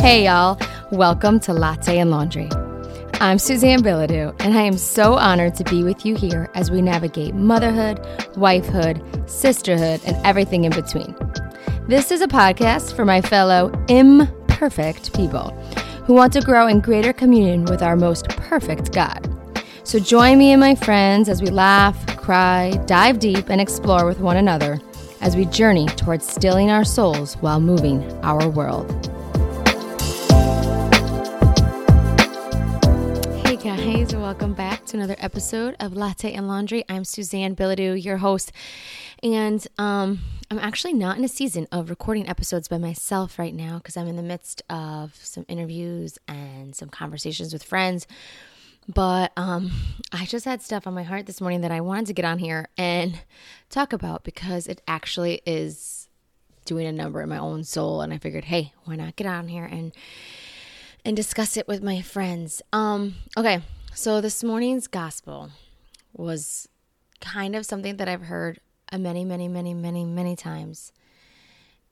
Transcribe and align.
Hey, 0.00 0.24
y'all. 0.24 0.58
Welcome 0.90 1.40
to 1.40 1.52
Latte 1.52 1.98
and 1.98 2.10
Laundry. 2.10 2.48
I'm 3.20 3.38
Suzanne 3.38 3.82
Bilodeau, 3.82 4.34
and 4.40 4.56
I 4.56 4.62
am 4.62 4.78
so 4.78 5.12
honored 5.12 5.54
to 5.56 5.64
be 5.64 5.84
with 5.84 6.06
you 6.06 6.16
here 6.16 6.48
as 6.54 6.70
we 6.70 6.80
navigate 6.80 7.34
motherhood, 7.34 7.98
wifehood, 8.32 9.28
sisterhood, 9.28 10.00
and 10.06 10.16
everything 10.26 10.64
in 10.64 10.72
between. 10.72 11.14
This 11.86 12.10
is 12.10 12.22
a 12.22 12.26
podcast 12.26 12.96
for 12.96 13.04
my 13.04 13.20
fellow 13.20 13.70
imperfect 13.88 15.14
people 15.14 15.50
who 16.06 16.14
want 16.14 16.32
to 16.32 16.40
grow 16.40 16.66
in 16.66 16.80
greater 16.80 17.12
communion 17.12 17.66
with 17.66 17.82
our 17.82 17.94
most 17.94 18.26
perfect 18.30 18.94
God. 18.94 19.28
So 19.84 19.98
join 19.98 20.38
me 20.38 20.52
and 20.52 20.60
my 20.60 20.76
friends 20.76 21.28
as 21.28 21.42
we 21.42 21.50
laugh, 21.50 22.06
cry, 22.16 22.70
dive 22.86 23.18
deep, 23.18 23.50
and 23.50 23.60
explore 23.60 24.06
with 24.06 24.20
one 24.20 24.38
another 24.38 24.80
as 25.20 25.36
we 25.36 25.44
journey 25.44 25.88
towards 25.88 26.26
stilling 26.26 26.70
our 26.70 26.86
souls 26.86 27.34
while 27.42 27.60
moving 27.60 28.02
our 28.22 28.48
world. 28.48 29.14
Guys, 33.92 34.14
welcome 34.14 34.54
back 34.54 34.86
to 34.86 34.96
another 34.96 35.16
episode 35.18 35.74
of 35.80 35.96
Latte 35.96 36.32
and 36.32 36.46
Laundry. 36.46 36.84
I'm 36.88 37.04
Suzanne 37.04 37.56
Bilodeau, 37.56 38.00
your 38.00 38.18
host, 38.18 38.52
and 39.20 39.66
um, 39.78 40.20
I'm 40.48 40.60
actually 40.60 40.92
not 40.92 41.18
in 41.18 41.24
a 41.24 41.28
season 41.28 41.66
of 41.72 41.90
recording 41.90 42.28
episodes 42.28 42.68
by 42.68 42.78
myself 42.78 43.36
right 43.36 43.52
now 43.52 43.78
because 43.78 43.96
I'm 43.96 44.06
in 44.06 44.14
the 44.14 44.22
midst 44.22 44.62
of 44.70 45.16
some 45.16 45.44
interviews 45.48 46.20
and 46.28 46.72
some 46.76 46.88
conversations 46.88 47.52
with 47.52 47.64
friends. 47.64 48.06
But 48.86 49.32
um, 49.36 49.72
I 50.12 50.24
just 50.24 50.44
had 50.44 50.62
stuff 50.62 50.86
on 50.86 50.94
my 50.94 51.02
heart 51.02 51.26
this 51.26 51.40
morning 51.40 51.62
that 51.62 51.72
I 51.72 51.80
wanted 51.80 52.06
to 52.06 52.14
get 52.14 52.24
on 52.24 52.38
here 52.38 52.68
and 52.78 53.18
talk 53.70 53.92
about 53.92 54.22
because 54.22 54.68
it 54.68 54.80
actually 54.86 55.42
is 55.44 56.08
doing 56.64 56.86
a 56.86 56.92
number 56.92 57.22
in 57.22 57.28
my 57.28 57.38
own 57.38 57.64
soul. 57.64 58.02
And 58.02 58.12
I 58.12 58.18
figured, 58.18 58.44
hey, 58.44 58.72
why 58.84 58.94
not 58.94 59.16
get 59.16 59.26
on 59.26 59.48
here 59.48 59.64
and 59.64 59.92
and 61.04 61.16
discuss 61.16 61.56
it 61.56 61.66
with 61.66 61.82
my 61.82 62.02
friends. 62.02 62.62
Um, 62.72 63.14
okay, 63.36 63.62
so 63.94 64.20
this 64.20 64.42
morning's 64.44 64.86
gospel 64.86 65.50
was 66.12 66.68
kind 67.20 67.54
of 67.54 67.66
something 67.66 67.96
that 67.96 68.08
I've 68.08 68.22
heard 68.22 68.60
many, 68.92 69.24
many, 69.24 69.48
many, 69.48 69.74
many, 69.74 70.04
many 70.04 70.36
times. 70.36 70.92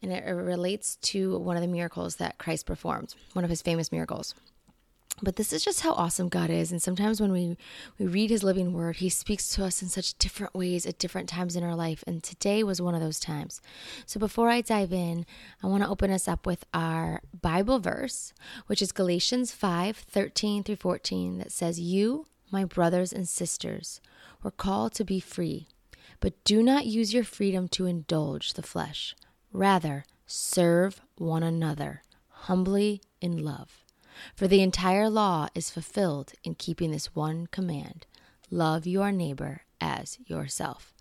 And 0.01 0.13
it 0.13 0.25
relates 0.25 0.97
to 0.97 1.39
one 1.39 1.57
of 1.57 1.63
the 1.63 1.69
miracles 1.69 2.17
that 2.17 2.39
Christ 2.39 2.67
performed, 2.67 3.15
one 3.33 3.45
of 3.45 3.51
his 3.51 3.63
famous 3.63 3.91
miracles. 3.91 4.35
But 5.23 5.37
this 5.37 5.53
is 5.53 5.65
just 5.65 5.81
how 5.81 5.93
awesome 5.93 6.29
God 6.29 6.49
is. 6.51 6.71
And 6.71 6.81
sometimes 6.81 7.21
when 7.21 7.33
we, 7.33 7.57
we 7.99 8.07
read 8.07 8.31
his 8.31 8.45
living 8.45 8.73
word, 8.73 8.97
he 8.97 9.09
speaks 9.09 9.49
to 9.51 9.65
us 9.65 9.83
in 9.83 9.89
such 9.89 10.17
different 10.19 10.55
ways 10.55 10.87
at 10.87 10.99
different 10.99 11.29
times 11.29 11.57
in 11.57 11.65
our 11.65 11.75
life. 11.75 12.05
And 12.07 12.23
today 12.23 12.63
was 12.63 12.81
one 12.81 12.95
of 12.95 13.01
those 13.01 13.19
times. 13.19 13.61
So 14.07 14.21
before 14.21 14.49
I 14.49 14.61
dive 14.61 14.93
in, 14.93 15.27
I 15.63 15.67
want 15.67 15.83
to 15.83 15.89
open 15.89 16.11
us 16.11 16.29
up 16.29 16.47
with 16.47 16.65
our 16.73 17.21
Bible 17.41 17.81
verse, 17.81 18.33
which 18.67 18.81
is 18.81 18.93
Galatians 18.93 19.53
5 19.53 19.97
13 19.97 20.63
through 20.63 20.77
14, 20.77 21.39
that 21.39 21.53
says, 21.53 21.81
You, 21.81 22.27
my 22.51 22.65
brothers 22.65 23.13
and 23.13 23.29
sisters, 23.29 24.01
were 24.43 24.51
called 24.53 24.95
to 24.95 25.05
be 25.05 25.19
free, 25.19 25.67
but 26.21 26.45
do 26.45 26.63
not 26.63 26.87
use 26.87 27.13
your 27.13 27.25
freedom 27.25 27.67
to 27.69 27.87
indulge 27.87 28.53
the 28.53 28.63
flesh. 28.63 29.17
Rather, 29.53 30.05
serve 30.27 31.01
one 31.17 31.43
another 31.43 32.03
humbly 32.29 33.03
in 33.21 33.45
love. 33.45 33.85
For 34.35 34.49
the 34.49 34.63
entire 34.63 35.09
law 35.09 35.49
is 35.55 35.71
fulfilled 35.71 36.33
in 36.45 36.55
keeping 36.55 36.91
this 36.91 37.15
one 37.15 37.47
command 37.49 38.07
love 38.51 38.87
your 38.87 39.13
neighbor 39.13 39.63
as 39.81 40.19
yourself. 40.27 40.95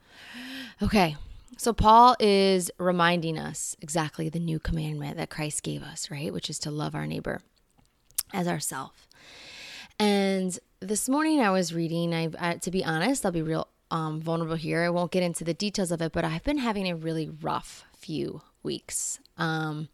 Okay, 0.82 1.16
so 1.58 1.74
Paul 1.74 2.16
is 2.20 2.70
reminding 2.78 3.38
us 3.38 3.76
exactly 3.82 4.30
the 4.30 4.40
new 4.40 4.60
commandment 4.60 5.18
that 5.18 5.30
Christ 5.30 5.64
gave 5.64 5.82
us, 5.82 6.12
right? 6.12 6.34
Which 6.34 6.50
is 6.50 6.60
to 6.60 6.72
love 6.72 6.94
our 6.94 7.08
neighbor 7.08 7.42
as 8.34 8.48
ourself. 8.48 9.08
And 10.00 10.58
this 10.80 11.10
morning 11.10 11.40
I 11.40 11.50
was 11.50 11.74
reading, 11.74 12.14
I, 12.14 12.30
I 12.40 12.54
to 12.56 12.72
be 12.72 12.84
honest, 12.84 13.26
I'll 13.26 13.32
be 13.32 13.42
real 13.42 13.68
um, 13.90 14.22
vulnerable 14.22 14.56
here. 14.56 14.84
I 14.84 14.90
won't 14.90 15.12
get 15.12 15.24
into 15.24 15.44
the 15.44 15.54
details 15.54 15.92
of 15.92 16.02
it, 16.02 16.12
but 16.12 16.26
I've 16.26 16.44
been 16.44 16.60
having 16.60 16.88
a 16.88 16.96
really 16.96 17.30
rough 17.30 17.86
few 17.98 18.42
weeks. 18.62 19.20
Um, 19.38 19.90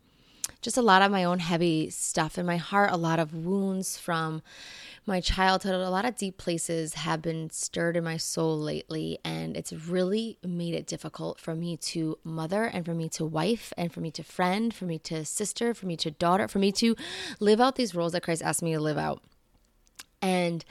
just 0.63 0.77
a 0.77 0.81
lot 0.81 1.01
of 1.01 1.11
my 1.11 1.25
own 1.25 1.39
heavy 1.39 1.89
stuff 1.89 2.37
in 2.37 2.45
my 2.45 2.57
heart, 2.57 2.91
a 2.91 2.97
lot 2.97 3.19
of 3.19 3.35
wounds 3.35 3.97
from 3.97 4.41
my 5.05 5.19
childhood, 5.19 5.75
a 5.75 5.89
lot 5.89 6.05
of 6.05 6.15
deep 6.15 6.37
places 6.37 6.93
have 6.93 7.21
been 7.21 7.49
stirred 7.49 7.97
in 7.97 8.03
my 8.05 8.15
soul 8.15 8.57
lately. 8.57 9.19
And 9.25 9.57
it's 9.57 9.73
really 9.73 10.37
made 10.41 10.73
it 10.73 10.87
difficult 10.87 11.39
for 11.39 11.53
me 11.53 11.75
to 11.77 12.17
mother 12.23 12.63
and 12.63 12.85
for 12.85 12.93
me 12.93 13.09
to 13.09 13.25
wife 13.25 13.73
and 13.77 13.91
for 13.91 13.99
me 13.99 14.09
to 14.11 14.23
friend, 14.23 14.73
for 14.73 14.85
me 14.85 14.97
to 14.99 15.25
sister, 15.25 15.73
for 15.73 15.85
me 15.85 15.97
to 15.97 16.11
daughter, 16.11 16.47
for 16.47 16.59
me 16.59 16.71
to 16.73 16.95
live 17.41 17.59
out 17.59 17.75
these 17.75 17.93
roles 17.93 18.13
that 18.13 18.23
Christ 18.23 18.41
asked 18.41 18.63
me 18.63 18.71
to 18.73 18.79
live 18.79 18.97
out. 18.97 19.21
And 20.21 20.63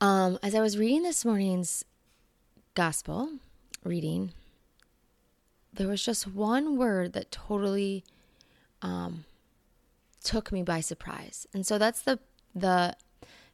um, 0.00 0.38
as 0.42 0.54
I 0.54 0.60
was 0.60 0.78
reading 0.78 1.02
this 1.02 1.26
morning's 1.26 1.84
gospel 2.74 3.28
reading, 3.84 4.32
there 5.74 5.88
was 5.88 6.02
just 6.02 6.26
one 6.26 6.78
word 6.78 7.12
that 7.12 7.30
totally 7.30 8.04
um, 8.82 9.24
took 10.22 10.52
me 10.52 10.62
by 10.62 10.80
surprise. 10.80 11.46
And 11.54 11.66
so 11.66 11.78
that's 11.78 12.02
the 12.02 12.18
the 12.54 12.96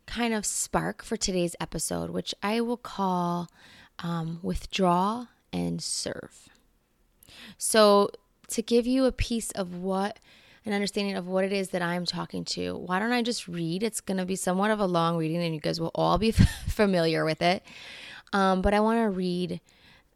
kind 0.07 0.33
of 0.33 0.47
spark 0.47 1.03
for 1.03 1.17
today's 1.17 1.57
episode, 1.61 2.11
which 2.11 2.35
I 2.43 2.61
will 2.61 2.77
call 2.77 3.51
um, 3.99 4.39
withdraw 4.43 5.27
and 5.53 5.83
serve. 5.83 6.49
So 7.59 8.11
to 8.49 8.63
give 8.63 8.87
you 8.87 9.05
a 9.05 9.13
piece 9.13 9.51
of 9.53 9.75
what 9.75 10.19
an 10.65 10.73
understanding 10.73 11.17
of 11.17 11.27
what 11.27 11.45
it 11.45 11.53
is 11.53 11.71
that 11.71 11.83
I'm 11.83 12.07
talking 12.07 12.45
to, 12.47 12.77
why 12.77 12.99
don't 12.99 13.13
I 13.13 13.23
just 13.23 13.47
read? 13.49 13.83
It's 13.83 14.01
going 14.01 14.19
to 14.19 14.25
be 14.25 14.37
somewhat 14.37 14.71
of 14.71 14.81
a 14.81 14.87
long 14.87 15.17
reading, 15.17 15.43
and 15.43 15.55
you 15.55 15.61
guys 15.61 15.81
will 15.81 15.93
all 15.95 16.19
be 16.19 16.31
familiar 16.69 17.25
with 17.25 17.43
it. 17.43 17.63
Um, 18.33 18.63
but 18.63 18.75
I 18.75 18.81
want 18.81 18.99
to 18.99 19.11
read 19.11 19.61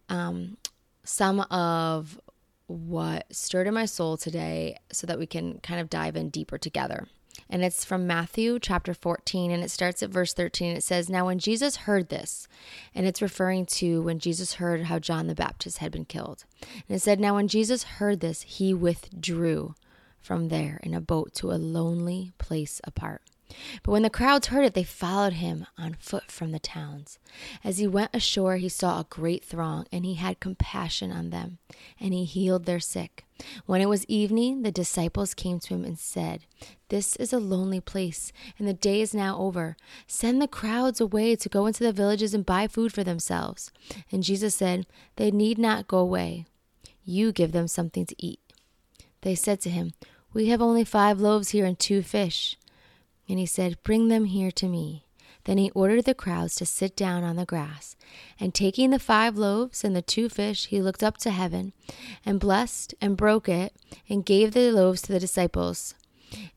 um, 0.09 0.57
some 1.05 1.41
of 1.41 2.21
what 2.71 3.27
stirred 3.35 3.67
in 3.67 3.75
my 3.75 3.85
soul 3.85 4.17
today 4.17 4.77
so 4.93 5.07
that 5.07 5.19
we 5.19 5.27
can 5.27 5.59
kind 5.61 5.81
of 5.81 5.91
dive 5.91 6.17
in 6.17 6.31
deeper 6.31 6.57
together. 6.57 7.09
And 7.49 7.65
it's 7.65 7.85
from 7.85 8.07
Matthew 8.07 8.59
chapter 8.61 8.95
14, 8.95 9.51
and 9.51 9.63
it 9.63 9.71
starts 9.71 10.03
at 10.03 10.11
verse 10.11 10.35
13. 10.35 10.77
It 10.77 10.85
says, 10.85 11.09
Now, 11.09 11.27
when 11.27 11.39
Jesus 11.39 11.77
heard 11.77 12.09
this, 12.09 12.47
and 12.95 13.07
it's 13.07 13.23
referring 13.23 13.67
to 13.67 14.03
when 14.03 14.19
Jesus 14.19 14.55
heard 14.55 14.85
how 14.85 14.99
John 14.99 15.27
the 15.27 15.35
Baptist 15.35 15.79
had 15.79 15.91
been 15.91 16.05
killed. 16.05 16.45
And 16.63 16.97
it 16.97 17.01
said, 17.01 17.19
Now, 17.19 17.35
when 17.35 17.49
Jesus 17.49 17.83
heard 17.83 18.21
this, 18.21 18.43
he 18.43 18.73
withdrew 18.73 19.75
from 20.21 20.49
there 20.49 20.79
in 20.83 20.95
a 20.95 21.01
boat 21.01 21.35
to 21.35 21.51
a 21.51 21.55
lonely 21.55 22.33
place 22.39 22.81
apart. 22.85 23.23
But 23.83 23.93
when 23.93 24.03
the 24.03 24.11
crowds 24.11 24.49
heard 24.49 24.65
it, 24.65 24.75
they 24.75 24.85
followed 24.85 25.35
him 25.35 25.67
on 25.77 25.97
foot 25.99 26.31
from 26.31 26.53
the 26.53 26.59
towns. 26.59 27.19
As 27.65 27.79
he 27.79 27.87
went 27.87 28.15
ashore, 28.15 28.57
he 28.57 28.69
saw 28.69 29.01
a 29.01 29.07
great 29.09 29.45
throng, 29.45 29.87
and 29.93 30.05
he 30.05 30.15
had 30.15 30.41
compassion 30.41 31.13
on 31.13 31.31
them, 31.31 31.59
and 31.99 32.13
he 32.13 32.25
healed 32.25 32.65
their 32.65 32.81
sick. 32.81 33.25
When 33.67 33.81
it 33.81 33.89
was 33.89 34.05
evening, 34.07 34.63
the 34.63 34.73
disciples 34.73 35.35
came 35.35 35.61
to 35.61 35.75
him 35.75 35.85
and 35.85 35.99
said, 35.99 36.45
This 36.89 37.17
is 37.17 37.33
a 37.33 37.39
lonely 37.39 37.81
place, 37.81 38.33
and 38.59 38.69
the 38.69 38.75
day 38.75 39.01
is 39.01 39.15
now 39.15 39.39
over. 39.39 39.77
Send 40.07 40.41
the 40.41 40.49
crowds 40.49 41.01
away 41.01 41.37
to 41.37 41.49
go 41.49 41.67
into 41.67 41.83
the 41.83 41.93
villages 41.93 42.35
and 42.35 42.45
buy 42.45 42.67
food 42.67 42.93
for 42.93 43.05
themselves. 43.05 43.71
And 44.11 44.23
Jesus 44.23 44.55
said, 44.55 44.87
They 45.17 45.31
need 45.31 45.59
not 45.59 45.89
go 45.89 45.99
away. 45.99 46.47
You 47.05 47.33
give 47.33 47.53
them 47.53 47.67
something 47.67 48.07
to 48.07 48.15
eat. 48.19 48.41
They 49.23 49.35
said 49.35 49.61
to 49.63 49.71
him, 49.71 49.93
We 50.33 50.49
have 50.49 50.63
only 50.63 50.85
five 50.85 51.21
loaves 51.21 51.51
here 51.51 51.65
and 51.65 51.79
two 51.79 52.03
fish. 52.03 52.57
And 53.31 53.39
he 53.39 53.47
said, 53.47 53.81
Bring 53.85 54.09
them 54.09 54.25
here 54.25 54.51
to 54.51 54.67
me. 54.67 55.05
Then 55.45 55.57
he 55.57 55.71
ordered 55.71 56.05
the 56.05 56.15
crowds 56.15 56.57
to 56.57 56.67
sit 56.67 56.97
down 56.97 57.23
on 57.23 57.37
the 57.37 57.45
grass. 57.45 57.95
And 58.41 58.53
taking 58.53 58.91
the 58.91 58.99
five 58.99 59.39
loaves 59.39 59.85
and 59.85 59.95
the 59.95 60.03
two 60.03 60.29
fish, 60.29 60.67
he 60.67 60.83
looked 60.83 61.05
up 61.05 61.17
to 61.19 61.31
heaven 61.31 61.73
and 62.27 62.41
blessed 62.41 62.93
and 63.01 63.17
broke 63.17 63.49
it 63.49 63.73
and 64.09 64.27
gave 64.27 64.53
the 64.53 64.73
loaves 64.73 65.01
to 65.03 65.13
the 65.13 65.21
disciples. 65.21 65.95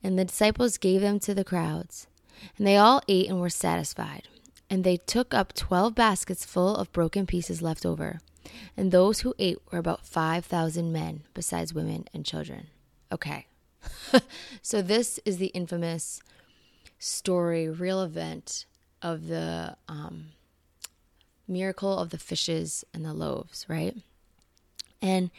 And 0.04 0.18
the 0.18 0.26
disciples 0.26 0.80
gave 0.80 1.02
them 1.02 1.20
to 1.20 1.36
the 1.36 1.44
crowds. 1.44 2.08
And 2.58 2.66
they 2.66 2.76
all 2.76 3.04
ate 3.08 3.30
and 3.30 3.40
were 3.40 3.50
satisfied. 3.52 4.28
And 4.68 4.84
they 4.84 4.98
took 4.98 5.32
up 5.32 5.54
twelve 5.54 5.94
baskets 5.94 6.44
full 6.44 6.76
of 6.76 6.92
broken 6.92 7.28
pieces 7.28 7.62
left 7.62 7.86
over. 7.86 8.20
And 8.76 8.92
those 8.92 9.20
who 9.20 9.36
ate 9.38 9.60
were 9.72 9.78
about 9.78 10.08
5,000 10.08 10.92
men, 10.92 11.22
besides 11.36 11.72
women 11.72 12.06
and 12.16 12.26
children. 12.26 12.68
Okay. 13.12 13.46
so 14.64 14.82
this 14.82 15.20
is 15.24 15.38
the 15.38 15.48
infamous 15.48 16.20
story, 17.00 17.70
real 17.70 18.02
event 18.02 18.66
of 19.02 19.28
the 19.28 19.76
um, 19.88 20.28
miracle 21.48 21.98
of 21.98 22.10
the 22.10 22.18
fishes 22.18 22.84
and 22.94 23.06
the 23.06 23.14
loaves, 23.14 23.66
right? 23.68 23.96
And 25.02 25.32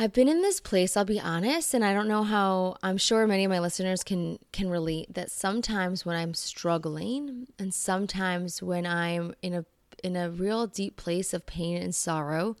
I've 0.00 0.12
been 0.12 0.28
in 0.28 0.42
this 0.42 0.60
place, 0.60 0.96
I'll 0.96 1.04
be 1.04 1.20
honest, 1.20 1.74
and 1.74 1.84
I 1.84 1.92
don't 1.92 2.06
know 2.06 2.22
how 2.22 2.76
I'm 2.82 2.98
sure 2.98 3.26
many 3.26 3.44
of 3.44 3.50
my 3.50 3.58
listeners 3.58 4.04
can 4.04 4.38
can 4.52 4.70
relate 4.70 5.14
that 5.14 5.30
sometimes 5.30 6.06
when 6.06 6.16
I'm 6.16 6.34
struggling 6.34 7.48
and 7.58 7.74
sometimes 7.74 8.62
when 8.62 8.86
I'm 8.86 9.34
in 9.42 9.54
a 9.54 9.64
in 10.04 10.14
a 10.14 10.30
real 10.30 10.68
deep 10.68 10.96
place 10.96 11.34
of 11.34 11.46
pain 11.46 11.82
and 11.82 11.92
sorrow, 11.92 12.56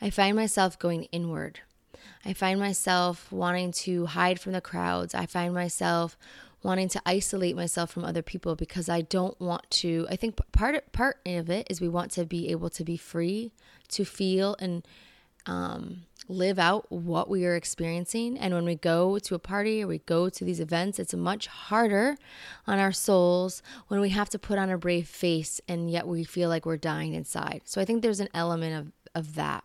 I 0.00 0.10
find 0.10 0.34
myself 0.34 0.78
going 0.78 1.04
inward. 1.04 1.60
I 2.24 2.32
find 2.32 2.58
myself 2.58 3.30
wanting 3.30 3.72
to 3.72 4.06
hide 4.06 4.40
from 4.40 4.52
the 4.52 4.60
crowds. 4.60 5.14
I 5.14 5.26
find 5.26 5.54
myself 5.54 6.18
wanting 6.62 6.88
to 6.90 7.02
isolate 7.06 7.56
myself 7.56 7.90
from 7.90 8.04
other 8.04 8.22
people 8.22 8.54
because 8.54 8.88
I 8.88 9.00
don't 9.00 9.38
want 9.40 9.70
to. 9.70 10.06
I 10.10 10.16
think 10.16 10.38
part 10.52 10.92
part 10.92 11.18
of 11.26 11.50
it 11.50 11.66
is 11.70 11.80
we 11.80 11.88
want 11.88 12.10
to 12.12 12.24
be 12.24 12.50
able 12.50 12.70
to 12.70 12.84
be 12.84 12.96
free 12.96 13.52
to 13.88 14.04
feel 14.04 14.56
and 14.58 14.86
um, 15.46 16.02
live 16.28 16.58
out 16.58 16.90
what 16.90 17.28
we 17.28 17.44
are 17.44 17.56
experiencing. 17.56 18.38
And 18.38 18.54
when 18.54 18.64
we 18.64 18.76
go 18.76 19.18
to 19.18 19.34
a 19.34 19.38
party 19.38 19.82
or 19.82 19.86
we 19.86 19.98
go 19.98 20.28
to 20.28 20.44
these 20.44 20.60
events, 20.60 20.98
it's 20.98 21.14
much 21.14 21.46
harder 21.46 22.16
on 22.66 22.78
our 22.78 22.92
souls 22.92 23.62
when 23.88 24.00
we 24.00 24.10
have 24.10 24.30
to 24.30 24.38
put 24.38 24.58
on 24.58 24.70
a 24.70 24.78
brave 24.78 25.08
face 25.08 25.60
and 25.66 25.90
yet 25.90 26.06
we 26.06 26.24
feel 26.24 26.48
like 26.48 26.66
we're 26.66 26.76
dying 26.76 27.14
inside. 27.14 27.62
So 27.64 27.80
I 27.80 27.84
think 27.84 28.02
there's 28.02 28.20
an 28.20 28.28
element 28.34 28.92
of, 29.14 29.20
of 29.20 29.34
that. 29.34 29.64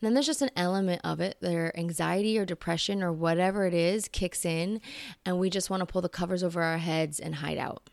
And 0.00 0.06
then 0.06 0.14
there's 0.14 0.26
just 0.26 0.42
an 0.42 0.50
element 0.54 1.00
of 1.02 1.20
it 1.20 1.36
that 1.40 1.72
anxiety 1.76 2.38
or 2.38 2.44
depression 2.44 3.02
or 3.02 3.12
whatever 3.12 3.66
it 3.66 3.74
is 3.74 4.08
kicks 4.08 4.44
in, 4.44 4.80
and 5.26 5.38
we 5.38 5.50
just 5.50 5.70
want 5.70 5.80
to 5.80 5.86
pull 5.86 6.02
the 6.02 6.08
covers 6.08 6.44
over 6.44 6.62
our 6.62 6.78
heads 6.78 7.18
and 7.18 7.36
hide 7.36 7.58
out. 7.58 7.90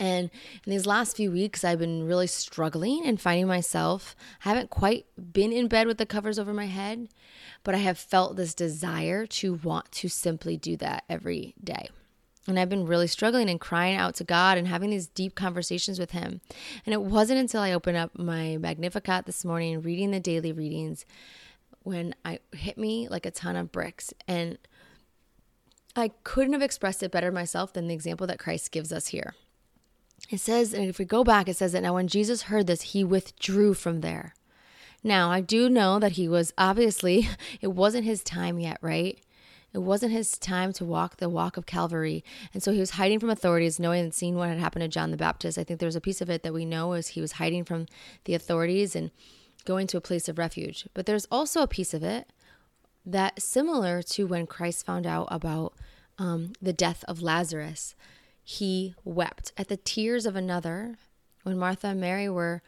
And 0.00 0.30
in 0.64 0.70
these 0.70 0.86
last 0.86 1.16
few 1.16 1.32
weeks, 1.32 1.64
I've 1.64 1.80
been 1.80 2.04
really 2.04 2.28
struggling 2.28 3.04
and 3.04 3.20
finding 3.20 3.48
myself. 3.48 4.14
I 4.44 4.50
haven't 4.50 4.70
quite 4.70 5.06
been 5.32 5.52
in 5.52 5.66
bed 5.66 5.86
with 5.86 5.98
the 5.98 6.06
covers 6.06 6.38
over 6.38 6.52
my 6.52 6.66
head, 6.66 7.08
but 7.64 7.74
I 7.74 7.78
have 7.78 7.98
felt 7.98 8.36
this 8.36 8.54
desire 8.54 9.26
to 9.26 9.54
want 9.54 9.90
to 9.92 10.08
simply 10.08 10.56
do 10.56 10.76
that 10.76 11.04
every 11.08 11.54
day. 11.62 11.88
And 12.48 12.58
I've 12.58 12.70
been 12.70 12.86
really 12.86 13.06
struggling 13.06 13.50
and 13.50 13.60
crying 13.60 13.96
out 13.96 14.14
to 14.16 14.24
God 14.24 14.56
and 14.56 14.66
having 14.66 14.90
these 14.90 15.06
deep 15.06 15.34
conversations 15.34 15.98
with 15.98 16.12
Him. 16.12 16.40
And 16.86 16.94
it 16.94 17.02
wasn't 17.02 17.40
until 17.40 17.60
I 17.60 17.72
opened 17.72 17.98
up 17.98 18.18
my 18.18 18.56
Magnificat 18.56 19.26
this 19.26 19.44
morning, 19.44 19.82
reading 19.82 20.10
the 20.10 20.18
daily 20.18 20.52
readings, 20.52 21.04
when 21.82 22.14
I 22.24 22.40
hit 22.52 22.78
me 22.78 23.06
like 23.08 23.26
a 23.26 23.30
ton 23.30 23.54
of 23.54 23.70
bricks. 23.70 24.14
And 24.26 24.56
I 25.94 26.12
couldn't 26.24 26.54
have 26.54 26.62
expressed 26.62 27.02
it 27.02 27.12
better 27.12 27.30
myself 27.30 27.72
than 27.74 27.86
the 27.86 27.94
example 27.94 28.26
that 28.26 28.38
Christ 28.38 28.72
gives 28.72 28.92
us 28.92 29.08
here. 29.08 29.34
It 30.30 30.40
says, 30.40 30.72
and 30.72 30.88
if 30.88 30.98
we 30.98 31.04
go 31.04 31.24
back, 31.24 31.48
it 31.48 31.56
says 31.56 31.72
that 31.72 31.82
now 31.82 31.94
when 31.94 32.08
Jesus 32.08 32.42
heard 32.42 32.66
this, 32.66 32.82
he 32.82 33.04
withdrew 33.04 33.74
from 33.74 34.00
there. 34.00 34.34
Now, 35.02 35.30
I 35.30 35.40
do 35.40 35.68
know 35.68 35.98
that 35.98 36.12
he 36.12 36.28
was 36.28 36.52
obviously, 36.58 37.28
it 37.60 37.68
wasn't 37.68 38.04
his 38.04 38.22
time 38.22 38.58
yet, 38.58 38.78
right? 38.80 39.18
It 39.74 39.78
wasn't 39.78 40.12
his 40.12 40.38
time 40.38 40.72
to 40.74 40.84
walk 40.84 41.16
the 41.18 41.28
walk 41.28 41.56
of 41.56 41.66
Calvary. 41.66 42.24
And 42.54 42.62
so 42.62 42.72
he 42.72 42.80
was 42.80 42.92
hiding 42.92 43.20
from 43.20 43.30
authorities, 43.30 43.78
knowing 43.78 44.04
and 44.04 44.14
seeing 44.14 44.36
what 44.36 44.48
had 44.48 44.58
happened 44.58 44.82
to 44.82 44.88
John 44.88 45.10
the 45.10 45.16
Baptist. 45.16 45.58
I 45.58 45.64
think 45.64 45.78
there's 45.78 45.96
a 45.96 46.00
piece 46.00 46.20
of 46.20 46.30
it 46.30 46.42
that 46.42 46.54
we 46.54 46.64
know 46.64 46.94
is 46.94 47.08
he 47.08 47.20
was 47.20 47.32
hiding 47.32 47.64
from 47.64 47.86
the 48.24 48.34
authorities 48.34 48.96
and 48.96 49.10
going 49.64 49.86
to 49.88 49.98
a 49.98 50.02
place 50.02 50.28
of 50.28 50.38
refuge. 50.38 50.88
But 50.94 51.06
there's 51.06 51.26
also 51.30 51.62
a 51.62 51.68
piece 51.68 51.92
of 51.92 52.02
it 52.02 52.32
that 53.04 53.40
similar 53.40 54.02
to 54.02 54.26
when 54.26 54.46
Christ 54.46 54.86
found 54.86 55.06
out 55.06 55.28
about 55.30 55.74
um, 56.18 56.52
the 56.60 56.72
death 56.72 57.04
of 57.06 57.22
Lazarus 57.22 57.94
he 58.50 58.94
wept 59.04 59.52
at 59.58 59.68
the 59.68 59.76
tears 59.76 60.24
of 60.24 60.34
another 60.34 60.96
when 61.42 61.58
Martha 61.58 61.88
and 61.88 62.00
Mary 62.00 62.30
were 62.30 62.62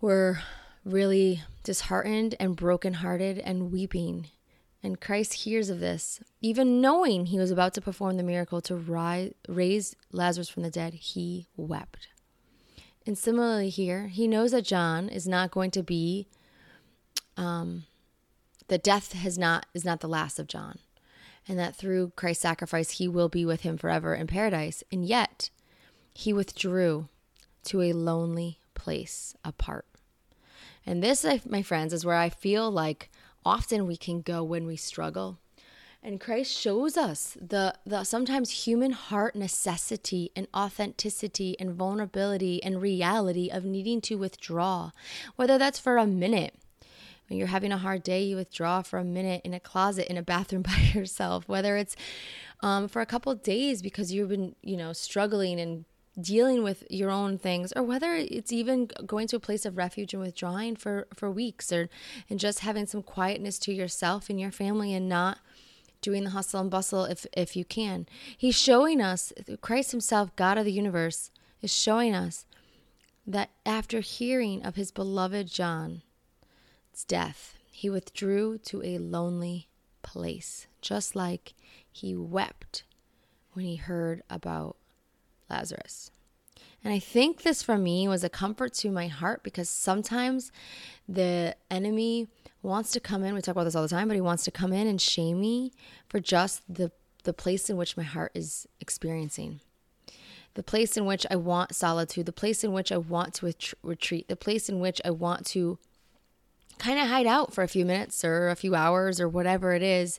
were 0.00 0.40
really 0.84 1.42
disheartened 1.62 2.34
and 2.40 2.56
brokenhearted 2.56 3.38
and 3.38 3.70
weeping. 3.70 4.26
And 4.82 5.00
Christ 5.00 5.44
hears 5.44 5.68
of 5.68 5.80
this, 5.80 6.20
even 6.40 6.80
knowing 6.80 7.26
he 7.26 7.38
was 7.38 7.50
about 7.50 7.74
to 7.74 7.82
perform 7.82 8.16
the 8.16 8.22
miracle 8.22 8.60
to 8.62 8.76
rise, 8.76 9.32
raise 9.46 9.94
Lazarus 10.10 10.48
from 10.48 10.62
the 10.62 10.70
dead, 10.70 10.94
he 10.94 11.46
wept. 11.56 12.08
And 13.06 13.18
similarly 13.18 13.68
here, 13.68 14.08
he 14.08 14.26
knows 14.26 14.52
that 14.52 14.64
John 14.64 15.08
is 15.08 15.28
not 15.28 15.50
going 15.50 15.70
to 15.72 15.82
be 15.82 16.28
um, 17.36 17.84
the 18.68 18.78
death 18.78 19.12
has 19.12 19.38
not 19.38 19.66
is 19.74 19.84
not 19.84 20.00
the 20.00 20.08
last 20.08 20.38
of 20.38 20.46
John 20.46 20.78
and 21.48 21.58
that 21.58 21.74
through 21.74 22.12
Christ's 22.16 22.42
sacrifice, 22.42 22.92
he 22.92 23.08
will 23.08 23.28
be 23.28 23.44
with 23.44 23.62
him 23.62 23.76
forever 23.76 24.14
in 24.14 24.26
paradise. 24.26 24.84
And 24.92 25.04
yet, 25.04 25.50
he 26.14 26.32
withdrew 26.32 27.08
to 27.64 27.82
a 27.82 27.92
lonely 27.92 28.58
place 28.74 29.34
apart. 29.44 29.86
And 30.86 31.02
this, 31.02 31.26
my 31.44 31.62
friends, 31.62 31.92
is 31.92 32.04
where 32.04 32.16
I 32.16 32.28
feel 32.28 32.70
like 32.70 33.10
often 33.44 33.86
we 33.86 33.96
can 33.96 34.20
go 34.22 34.42
when 34.42 34.66
we 34.66 34.76
struggle. 34.76 35.38
And 36.02 36.18
Christ 36.18 36.58
shows 36.58 36.96
us 36.96 37.36
the, 37.40 37.74
the 37.84 38.04
sometimes 38.04 38.64
human 38.66 38.92
heart 38.92 39.36
necessity 39.36 40.30
and 40.34 40.48
authenticity 40.56 41.56
and 41.60 41.74
vulnerability 41.74 42.62
and 42.62 42.80
reality 42.80 43.50
of 43.50 43.66
needing 43.66 44.00
to 44.02 44.16
withdraw, 44.16 44.92
whether 45.36 45.58
that's 45.58 45.78
for 45.78 45.98
a 45.98 46.06
minute 46.06 46.54
when 47.30 47.38
you're 47.38 47.46
having 47.46 47.70
a 47.70 47.78
hard 47.78 48.02
day, 48.02 48.24
you 48.24 48.34
withdraw 48.34 48.82
for 48.82 48.98
a 48.98 49.04
minute 49.04 49.40
in 49.44 49.54
a 49.54 49.60
closet 49.60 50.10
in 50.10 50.16
a 50.16 50.22
bathroom 50.22 50.62
by 50.66 50.90
yourself, 50.92 51.48
whether 51.48 51.76
it's 51.76 51.94
um, 52.60 52.88
for 52.88 53.00
a 53.00 53.06
couple 53.06 53.32
days 53.36 53.80
because 53.80 54.12
you've 54.12 54.28
been, 54.28 54.56
you 54.62 54.76
know, 54.76 54.92
struggling 54.92 55.60
and 55.60 55.84
dealing 56.20 56.62
with 56.62 56.84
your 56.90 57.10
own 57.10 57.38
things 57.38 57.72
or 57.76 57.82
whether 57.82 58.14
it's 58.14 58.52
even 58.52 58.86
going 59.06 59.28
to 59.28 59.36
a 59.36 59.40
place 59.40 59.64
of 59.64 59.76
refuge 59.76 60.12
and 60.12 60.22
withdrawing 60.22 60.74
for 60.76 61.06
for 61.14 61.30
weeks 61.30 61.72
or 61.72 61.88
and 62.28 62.40
just 62.40 62.60
having 62.60 62.86
some 62.86 63.02
quietness 63.02 63.58
to 63.58 63.72
yourself 63.72 64.28
and 64.28 64.40
your 64.40 64.50
family 64.50 64.92
and 64.92 65.08
not 65.08 65.38
doing 66.00 66.24
the 66.24 66.30
hustle 66.30 66.60
and 66.60 66.70
bustle 66.70 67.04
if 67.04 67.26
if 67.32 67.54
you 67.54 67.64
can. 67.64 68.06
He's 68.36 68.56
showing 68.56 69.00
us 69.00 69.32
Christ 69.60 69.92
himself 69.92 70.34
God 70.36 70.58
of 70.58 70.64
the 70.64 70.72
universe 70.72 71.30
is 71.62 71.72
showing 71.72 72.14
us 72.14 72.46
that 73.26 73.50
after 73.64 74.00
hearing 74.00 74.64
of 74.64 74.76
his 74.76 74.90
beloved 74.90 75.46
john's 75.46 76.02
death, 77.06 77.56
he 77.70 77.88
withdrew 77.88 78.58
to 78.58 78.82
a 78.82 78.98
lonely 78.98 79.68
place, 80.02 80.66
just 80.80 81.14
like 81.14 81.54
he 81.90 82.16
wept 82.16 82.84
when 83.52 83.64
he 83.64 83.76
heard 83.76 84.22
about 84.28 84.76
Lazarus. 85.50 86.10
And 86.82 86.94
I 86.94 86.98
think 86.98 87.42
this 87.42 87.62
for 87.62 87.76
me 87.76 88.08
was 88.08 88.24
a 88.24 88.30
comfort 88.30 88.72
to 88.74 88.90
my 88.90 89.08
heart 89.08 89.42
because 89.42 89.68
sometimes 89.68 90.50
the 91.08 91.54
enemy 91.70 92.28
wants 92.62 92.90
to 92.92 93.00
come 93.00 93.22
in. 93.22 93.34
We 93.34 93.42
talk 93.42 93.52
about 93.52 93.64
this 93.64 93.74
all 93.74 93.82
the 93.82 93.88
time, 93.88 94.08
but 94.08 94.14
he 94.14 94.20
wants 94.20 94.44
to 94.44 94.50
come 94.50 94.72
in 94.72 94.86
and 94.86 95.00
shame 95.00 95.40
me 95.40 95.72
for 96.08 96.20
just 96.20 96.62
the, 96.72 96.90
the 97.24 97.34
place 97.34 97.68
in 97.68 97.76
which 97.76 97.96
my 97.96 98.02
heart 98.02 98.32
is 98.34 98.66
experiencing. 98.80 99.60
The 100.54 100.62
place 100.62 100.96
in 100.96 101.04
which 101.04 101.26
I 101.30 101.36
want 101.36 101.74
solitude, 101.74 102.26
the 102.26 102.32
place 102.32 102.64
in 102.64 102.72
which 102.72 102.90
I 102.90 102.96
want 102.96 103.34
to 103.34 103.54
retreat, 103.82 104.28
the 104.28 104.36
place 104.36 104.68
in 104.68 104.80
which 104.80 105.00
I 105.04 105.10
want 105.10 105.46
to 105.46 105.78
kind 106.78 106.98
of 106.98 107.08
hide 107.08 107.26
out 107.26 107.52
for 107.52 107.62
a 107.62 107.68
few 107.68 107.84
minutes 107.84 108.24
or 108.24 108.48
a 108.48 108.56
few 108.56 108.74
hours 108.74 109.20
or 109.20 109.28
whatever 109.28 109.74
it 109.74 109.82
is 109.82 110.18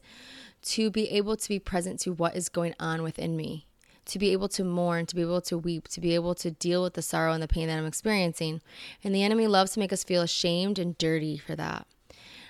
to 0.62 0.92
be 0.92 1.10
able 1.10 1.36
to 1.36 1.50
be 1.50 1.60
present 1.60 2.00
to 2.02 2.14
what 2.14 2.36
is 2.36 2.50
going 2.50 2.76
on 2.80 3.02
within 3.02 3.36
me, 3.36 3.66
to 4.12 4.20
be 4.20 4.34
able 4.34 4.50
to 4.50 4.66
mourn, 4.66 5.06
to 5.06 5.16
be 5.16 5.22
able 5.22 5.40
to 5.40 5.58
weep, 5.58 5.88
to 5.88 6.02
be 6.02 6.14
able 6.14 6.36
to 6.36 6.52
deal 6.52 6.84
with 6.84 6.96
the 6.96 7.02
sorrow 7.02 7.32
and 7.32 7.42
the 7.42 7.48
pain 7.48 7.68
that 7.68 7.78
I'm 7.78 7.86
experiencing. 7.86 8.62
And 9.06 9.16
the 9.16 9.24
enemy 9.24 9.48
loves 9.48 9.72
to 9.72 9.80
make 9.80 9.94
us 9.94 10.04
feel 10.04 10.22
ashamed 10.22 10.78
and 10.78 10.98
dirty 10.98 11.38
for 11.38 11.56
that. 11.56 11.88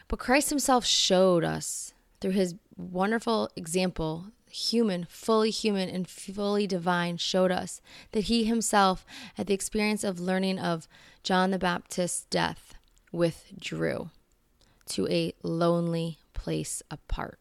But 0.07 0.17
Christ 0.17 0.49
Himself 0.49 0.85
showed 0.85 1.43
us 1.43 1.93
through 2.19 2.31
His 2.31 2.55
wonderful 2.75 3.49
example, 3.55 4.25
human, 4.49 5.05
fully 5.07 5.51
human, 5.51 5.87
and 5.87 6.07
fully 6.07 6.65
divine, 6.65 7.17
showed 7.17 7.51
us 7.51 7.79
that 8.11 8.21
He 8.25 8.43
Himself, 8.45 9.05
at 9.37 9.45
the 9.45 9.53
experience 9.53 10.03
of 10.03 10.19
learning 10.19 10.57
of 10.57 10.87
John 11.21 11.51
the 11.51 11.59
Baptist's 11.59 12.25
death, 12.31 12.73
withdrew 13.11 14.09
to 14.87 15.07
a 15.09 15.33
lonely 15.43 16.17
place 16.33 16.81
apart. 16.89 17.40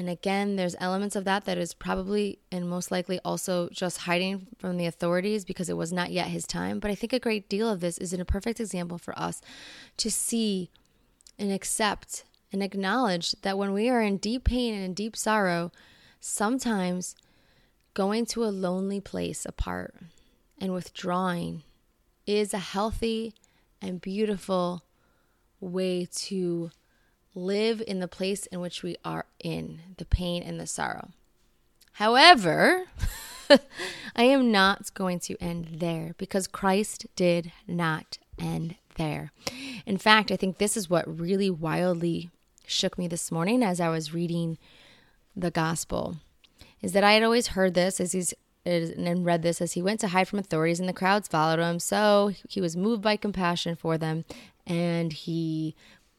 And 0.00 0.08
again, 0.08 0.56
there's 0.56 0.74
elements 0.80 1.14
of 1.14 1.24
that 1.26 1.44
that 1.44 1.58
is 1.58 1.74
probably 1.74 2.38
and 2.50 2.66
most 2.66 2.90
likely 2.90 3.20
also 3.22 3.68
just 3.68 3.98
hiding 3.98 4.46
from 4.58 4.78
the 4.78 4.86
authorities 4.86 5.44
because 5.44 5.68
it 5.68 5.76
was 5.76 5.92
not 5.92 6.10
yet 6.10 6.28
his 6.28 6.46
time. 6.46 6.78
But 6.78 6.90
I 6.90 6.94
think 6.94 7.12
a 7.12 7.18
great 7.18 7.50
deal 7.50 7.68
of 7.68 7.80
this 7.80 7.98
is 7.98 8.14
in 8.14 8.20
a 8.20 8.24
perfect 8.24 8.60
example 8.60 8.96
for 8.96 9.16
us 9.18 9.42
to 9.98 10.10
see 10.10 10.70
and 11.38 11.52
accept 11.52 12.24
and 12.50 12.62
acknowledge 12.62 13.32
that 13.42 13.58
when 13.58 13.74
we 13.74 13.90
are 13.90 14.00
in 14.00 14.16
deep 14.16 14.44
pain 14.44 14.72
and 14.72 14.82
in 14.82 14.94
deep 14.94 15.18
sorrow, 15.18 15.70
sometimes 16.18 17.14
going 17.92 18.24
to 18.24 18.42
a 18.42 18.46
lonely 18.46 19.02
place 19.02 19.44
apart 19.44 19.94
and 20.58 20.72
withdrawing 20.72 21.62
is 22.26 22.54
a 22.54 22.58
healthy 22.58 23.34
and 23.82 24.00
beautiful 24.00 24.82
way 25.60 26.08
to 26.10 26.70
live 27.34 27.82
in 27.86 28.00
the 28.00 28.08
place 28.08 28.46
in 28.46 28.60
which 28.60 28.82
we 28.82 28.96
are 29.04 29.26
in 29.42 29.80
the 29.96 30.04
pain 30.04 30.42
and 30.42 30.58
the 30.58 30.66
sorrow. 30.66 31.10
However, 31.94 32.84
I 34.16 34.24
am 34.24 34.50
not 34.50 34.92
going 34.94 35.20
to 35.20 35.36
end 35.40 35.68
there 35.78 36.14
because 36.18 36.46
Christ 36.46 37.06
did 37.16 37.52
not 37.66 38.18
end 38.38 38.76
there. 38.96 39.32
In 39.86 39.98
fact, 39.98 40.30
I 40.30 40.36
think 40.36 40.58
this 40.58 40.76
is 40.76 40.90
what 40.90 41.18
really 41.18 41.50
wildly 41.50 42.30
shook 42.66 42.98
me 42.98 43.08
this 43.08 43.32
morning 43.32 43.62
as 43.62 43.80
I 43.80 43.88
was 43.88 44.14
reading 44.14 44.58
the 45.36 45.50
gospel 45.50 46.16
is 46.82 46.92
that 46.92 47.04
I 47.04 47.12
had 47.12 47.22
always 47.22 47.48
heard 47.48 47.74
this 47.74 48.00
as 48.00 48.12
he's 48.12 48.34
and 48.66 49.24
read 49.24 49.42
this 49.42 49.62
as 49.62 49.72
he 49.72 49.80
went 49.80 50.00
to 50.00 50.08
hide 50.08 50.28
from 50.28 50.38
authorities 50.38 50.80
and 50.80 50.88
the 50.88 50.92
crowds 50.92 51.26
followed 51.26 51.58
him 51.58 51.78
so 51.78 52.32
he 52.46 52.60
was 52.60 52.76
moved 52.76 53.00
by 53.00 53.16
compassion 53.16 53.74
for 53.74 53.96
them 53.96 54.24
and 54.66 55.14
he 55.14 55.74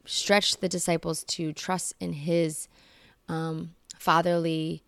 stretched 0.06 0.62
the 0.62 0.70
disciples 0.70 1.24
to 1.24 1.54
trust 1.54 1.94
in 2.00 2.14
his 2.14 2.68
um, 3.28 3.76
fatherly 3.98 4.84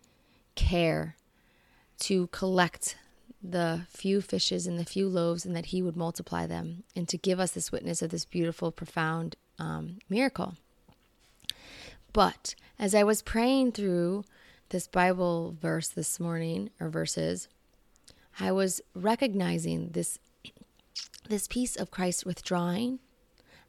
care 0.55 1.15
to 1.99 2.27
collect 2.27 2.97
the 3.41 3.81
few 3.89 4.21
fishes 4.21 4.65
and 4.65 4.79
the 4.79 4.85
few 4.85 5.07
loaves 5.07 5.45
and 5.45 5.55
that 5.55 5.67
he 5.67 5.81
would 5.81 5.97
multiply 5.97 6.45
them 6.47 6.83
and 6.95 7.07
to 7.09 7.17
give 7.17 7.39
us 7.39 7.51
this 7.51 7.71
witness 7.71 8.01
of 8.01 8.09
this 8.09 8.25
beautiful, 8.25 8.71
profound 8.71 9.35
um, 9.59 9.99
miracle. 10.09 10.55
But 12.13 12.55
as 12.79 12.95
I 12.95 13.03
was 13.03 13.21
praying 13.21 13.73
through 13.73 14.23
this 14.69 14.87
Bible 14.87 15.55
verse 15.59 15.89
this 15.89 16.19
morning, 16.19 16.69
or 16.79 16.89
verses, 16.89 17.47
I 18.39 18.51
was 18.51 18.81
recognizing 18.95 19.89
this 19.89 20.19
this 21.29 21.47
piece 21.47 21.77
of 21.77 21.89
Christ 21.89 22.25
withdrawing 22.25 22.99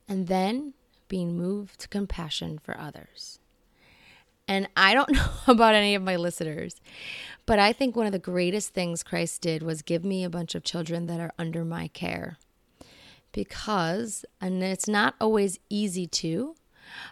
and 0.08 0.26
then 0.26 0.74
being 1.08 1.36
moved 1.36 1.80
to 1.80 1.88
compassion 1.88 2.58
for 2.58 2.78
others. 2.78 3.38
And 4.46 4.68
I 4.76 4.94
don't 4.94 5.10
know 5.12 5.30
about 5.46 5.74
any 5.74 5.94
of 5.94 6.02
my 6.02 6.16
listeners, 6.16 6.80
but 7.46 7.58
I 7.58 7.72
think 7.72 7.96
one 7.96 8.06
of 8.06 8.12
the 8.12 8.18
greatest 8.18 8.70
things 8.74 9.02
Christ 9.02 9.40
did 9.42 9.62
was 9.62 9.82
give 9.82 10.04
me 10.04 10.24
a 10.24 10.30
bunch 10.30 10.54
of 10.54 10.64
children 10.64 11.06
that 11.06 11.20
are 11.20 11.32
under 11.38 11.64
my 11.64 11.88
care. 11.88 12.38
Because, 13.32 14.24
and 14.40 14.62
it's 14.62 14.86
not 14.86 15.14
always 15.20 15.58
easy 15.68 16.06
to, 16.06 16.54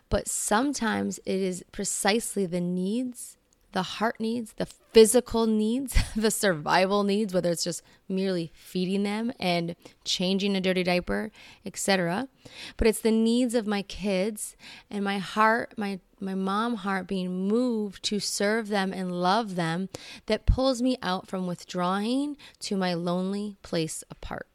but 0.08 0.28
sometimes 0.28 1.18
it 1.25 1.40
is 1.40 1.64
precisely 1.72 2.46
the 2.46 2.61
needs 2.61 3.37
the 3.73 3.83
heart 3.83 4.21
needs, 4.21 4.55
the 4.55 4.67
physical 4.67 5.47
needs, 5.47 5.97
the 6.17 6.31
survival 6.31 7.05
needs, 7.05 7.35
whether 7.35 7.50
it's 7.50 7.64
just 7.64 7.83
merely 8.09 8.52
feeding 8.55 9.02
them 9.02 9.33
and 9.41 9.75
changing 10.05 10.57
a 10.57 10.61
dirty 10.61 10.83
diaper, 10.83 11.31
etc. 11.64 12.29
But 12.76 12.87
it's 12.87 13.00
the 13.00 13.11
needs 13.11 13.55
of 13.55 13.67
my 13.67 13.83
kids 13.83 14.57
and 14.91 15.05
my 15.05 15.19
heart, 15.19 15.75
my 15.76 16.00
my 16.21 16.37
mom 16.37 16.76
heart 16.76 17.09
being 17.09 17.49
moved 17.49 18.05
to 18.05 18.21
serve 18.21 18.69
them 18.69 18.93
and 18.93 19.11
love 19.11 19.57
them 19.57 19.88
that 20.26 20.47
pulls 20.47 20.81
me 20.81 20.97
out 21.02 21.26
from 21.26 21.49
withdrawing 21.49 22.37
to 22.61 22.76
my 22.76 22.95
lonely 22.95 23.57
place 23.62 24.05
apart. 24.09 24.47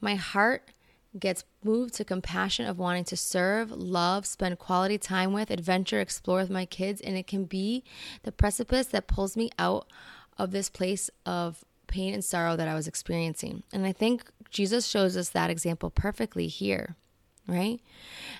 My 0.00 0.14
heart 0.14 0.70
gets 1.18 1.44
moved 1.64 1.94
to 1.94 2.04
compassion 2.04 2.66
of 2.66 2.78
wanting 2.78 3.04
to 3.04 3.16
serve, 3.16 3.70
love, 3.70 4.26
spend 4.26 4.58
quality 4.58 4.98
time 4.98 5.32
with, 5.32 5.50
adventure, 5.50 6.00
explore 6.00 6.38
with 6.38 6.50
my 6.50 6.64
kids. 6.64 7.00
And 7.00 7.16
it 7.16 7.26
can 7.26 7.44
be 7.44 7.82
the 8.22 8.32
precipice 8.32 8.86
that 8.86 9.08
pulls 9.08 9.36
me 9.36 9.50
out 9.58 9.86
of 10.38 10.52
this 10.52 10.70
place 10.70 11.10
of 11.26 11.64
pain 11.86 12.14
and 12.14 12.24
sorrow 12.24 12.56
that 12.56 12.68
I 12.68 12.74
was 12.74 12.86
experiencing. 12.86 13.64
And 13.72 13.84
I 13.84 13.92
think 13.92 14.30
Jesus 14.50 14.86
shows 14.86 15.16
us 15.16 15.30
that 15.30 15.50
example 15.50 15.90
perfectly 15.90 16.46
here, 16.46 16.96
right? 17.46 17.80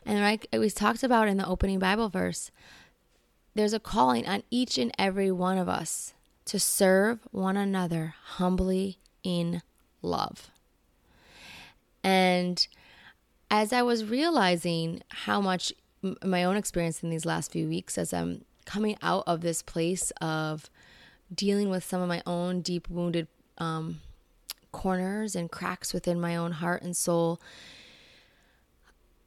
And 0.06 0.20
like 0.20 0.46
we 0.52 0.70
talked 0.70 1.02
about 1.02 1.28
in 1.28 1.36
the 1.36 1.46
opening 1.46 1.80
Bible 1.80 2.08
verse, 2.08 2.50
there's 3.54 3.72
a 3.72 3.80
calling 3.80 4.26
on 4.26 4.44
each 4.50 4.78
and 4.78 4.92
every 4.96 5.32
one 5.32 5.58
of 5.58 5.68
us 5.68 6.14
to 6.46 6.60
serve 6.60 7.20
one 7.32 7.56
another 7.56 8.14
humbly 8.22 8.98
in 9.24 9.62
love. 10.02 10.50
And 12.02 12.66
as 13.50 13.72
I 13.72 13.82
was 13.82 14.04
realizing 14.04 15.02
how 15.08 15.40
much 15.40 15.72
my 16.24 16.44
own 16.44 16.56
experience 16.56 17.02
in 17.02 17.10
these 17.10 17.26
last 17.26 17.52
few 17.52 17.68
weeks, 17.68 17.98
as 17.98 18.12
I'm 18.12 18.44
coming 18.64 18.96
out 19.02 19.24
of 19.26 19.40
this 19.40 19.62
place 19.62 20.12
of 20.20 20.70
dealing 21.32 21.68
with 21.68 21.84
some 21.84 22.00
of 22.00 22.08
my 22.08 22.22
own 22.26 22.60
deep 22.60 22.88
wounded 22.88 23.28
um, 23.58 24.00
corners 24.72 25.34
and 25.34 25.50
cracks 25.50 25.92
within 25.92 26.20
my 26.20 26.36
own 26.36 26.52
heart 26.52 26.82
and 26.82 26.96
soul, 26.96 27.40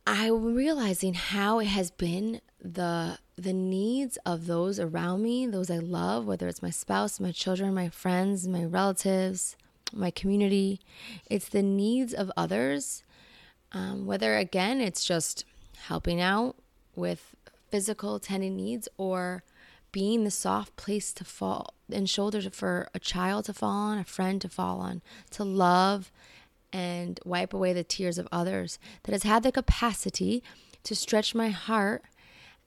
I'm 0.05 0.55
realizing 0.55 1.13
how 1.13 1.59
it 1.59 1.67
has 1.67 1.91
been 1.91 2.41
the 2.61 3.17
the 3.35 3.53
needs 3.53 4.17
of 4.25 4.45
those 4.45 4.79
around 4.79 5.23
me, 5.23 5.47
those 5.47 5.71
I 5.71 5.79
love, 5.79 6.27
whether 6.27 6.47
it's 6.47 6.61
my 6.61 6.69
spouse, 6.69 7.19
my 7.19 7.31
children, 7.31 7.73
my 7.73 7.89
friends, 7.89 8.47
my 8.47 8.63
relatives, 8.63 9.55
my 9.93 10.11
community. 10.11 10.79
It's 11.29 11.49
the 11.49 11.63
needs 11.63 12.13
of 12.13 12.31
others, 12.35 13.03
um, 13.71 14.05
whether 14.05 14.37
again 14.37 14.81
it's 14.81 15.05
just 15.05 15.45
helping 15.87 16.21
out 16.21 16.55
with 16.95 17.35
physical 17.69 18.19
tending 18.19 18.55
needs 18.55 18.87
or 18.97 19.43
being 19.91 20.23
the 20.23 20.31
soft 20.31 20.75
place 20.75 21.13
to 21.13 21.23
fall 21.23 21.73
and 21.91 22.09
shoulder 22.09 22.41
for 22.49 22.87
a 22.93 22.99
child 22.99 23.45
to 23.45 23.53
fall 23.53 23.69
on, 23.69 23.97
a 23.97 24.03
friend 24.03 24.41
to 24.41 24.49
fall 24.49 24.79
on, 24.79 25.01
to 25.29 25.43
love 25.43 26.11
and 26.71 27.19
wipe 27.23 27.53
away 27.53 27.73
the 27.73 27.83
tears 27.83 28.17
of 28.17 28.27
others, 28.31 28.79
that 29.03 29.11
has 29.11 29.23
had 29.23 29.43
the 29.43 29.51
capacity 29.51 30.43
to 30.83 30.95
stretch 30.95 31.35
my 31.35 31.49
heart 31.49 32.03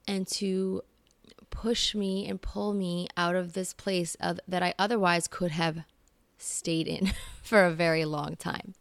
and 0.07 0.29
to 0.29 0.83
push 1.51 1.95
me 1.95 2.29
and 2.29 2.41
pull 2.41 2.73
me 2.73 3.09
out 3.17 3.35
of 3.35 3.53
this 3.55 3.73
place 3.73 4.15
of, 4.21 4.39
that 4.47 4.63
I 4.63 4.75
otherwise 4.79 5.27
could 5.27 5.51
have 5.51 5.79
stayed 6.39 6.87
in 6.87 7.13
for 7.43 7.65
a 7.65 7.73
very 7.73 8.05
long 8.05 8.37
time. 8.37 8.75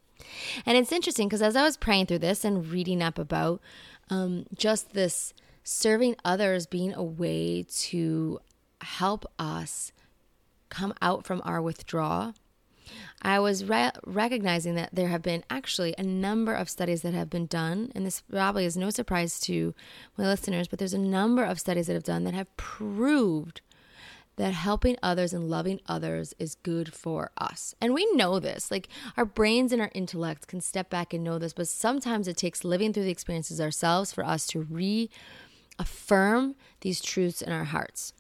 And 0.66 0.78
it's 0.78 0.92
interesting 0.92 1.28
because 1.28 1.42
as 1.42 1.56
I 1.56 1.64
was 1.64 1.78
praying 1.78 2.08
through 2.08 2.20
this 2.20 2.44
and 2.44 2.68
reading 2.68 3.02
up 3.02 3.18
about 3.20 3.62
um, 4.10 4.46
just 4.54 4.94
this 4.94 5.34
serving 5.64 6.16
others 6.24 6.68
being 6.68 6.94
a 6.94 7.04
way 7.04 7.66
to 7.70 8.40
help 8.82 9.26
us 9.40 9.92
come 10.70 10.94
out 11.02 11.26
from 11.26 11.42
our 11.46 11.62
withdrawal, 11.62 12.34
I 13.22 13.40
was 13.40 13.66
re- 13.66 13.92
recognizing 14.06 14.76
that 14.76 14.94
there 14.94 15.08
have 15.08 15.22
been 15.22 15.44
actually 15.50 15.96
a 15.98 16.04
number 16.04 16.54
of 16.54 16.70
studies 16.70 17.02
that 17.02 17.14
have 17.14 17.30
been 17.30 17.48
done, 17.48 17.92
and 17.96 18.06
this 18.06 18.22
probably 18.22 18.66
is 18.66 18.78
no 18.78 18.90
surprise 18.90 19.40
to 19.42 19.74
my 20.18 20.26
listeners, 20.26 20.68
but 20.68 20.80
there's 20.80 20.94
a 20.94 21.00
number 21.00 21.44
of 21.44 21.60
studies 21.60 21.88
that 21.88 21.94
have 21.94 22.04
done 22.04 22.24
that 22.26 22.34
have 22.34 22.56
proved 22.58 23.62
that 24.38 24.54
helping 24.54 24.98
others 25.01 25.34
and 25.34 25.50
loving 25.50 25.80
others 25.88 26.34
is 26.39 26.56
good 26.56 26.94
for 26.94 27.32
us. 27.38 27.74
And 27.80 27.94
we 27.94 28.06
know 28.13 28.39
this. 28.39 28.70
Like 28.70 28.89
our 29.18 29.25
brains 29.25 29.72
and 29.72 29.82
our 29.82 29.92
intellect 29.94 30.48
can 30.48 30.62
step 30.62 30.89
back 30.89 31.13
and 31.13 31.24
know 31.24 31.39
this, 31.39 31.54
but 31.54 31.68
sometimes 31.68 32.27
it 32.27 32.38
takes 32.38 32.63
living 32.63 32.94
through 32.94 33.04
the 33.04 33.12
experiences 33.12 33.62
ourselves 33.62 34.13
for 34.13 34.25
us 34.25 34.46
to 34.48 34.60
reaffirm 35.80 36.56
these 36.82 37.01
truths 37.01 37.42
in 37.42 37.51
our 37.51 37.65
hearts. 37.65 38.13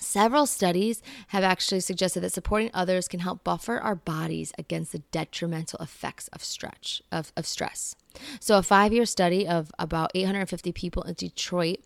Several 0.00 0.46
studies 0.46 1.02
have 1.28 1.44
actually 1.44 1.80
suggested 1.80 2.20
that 2.20 2.32
supporting 2.32 2.70
others 2.72 3.08
can 3.08 3.20
help 3.20 3.44
buffer 3.44 3.78
our 3.78 3.94
bodies 3.94 4.52
against 4.58 4.92
the 4.92 5.00
detrimental 5.10 5.78
effects 5.80 6.28
of 6.28 6.42
stretch 6.42 7.02
of, 7.12 7.32
of 7.36 7.46
stress. 7.46 7.94
So, 8.40 8.58
a 8.58 8.62
five 8.62 8.92
year 8.92 9.06
study 9.06 9.46
of 9.46 9.70
about 9.78 10.10
850 10.14 10.72
people 10.72 11.02
in 11.02 11.14
Detroit 11.14 11.78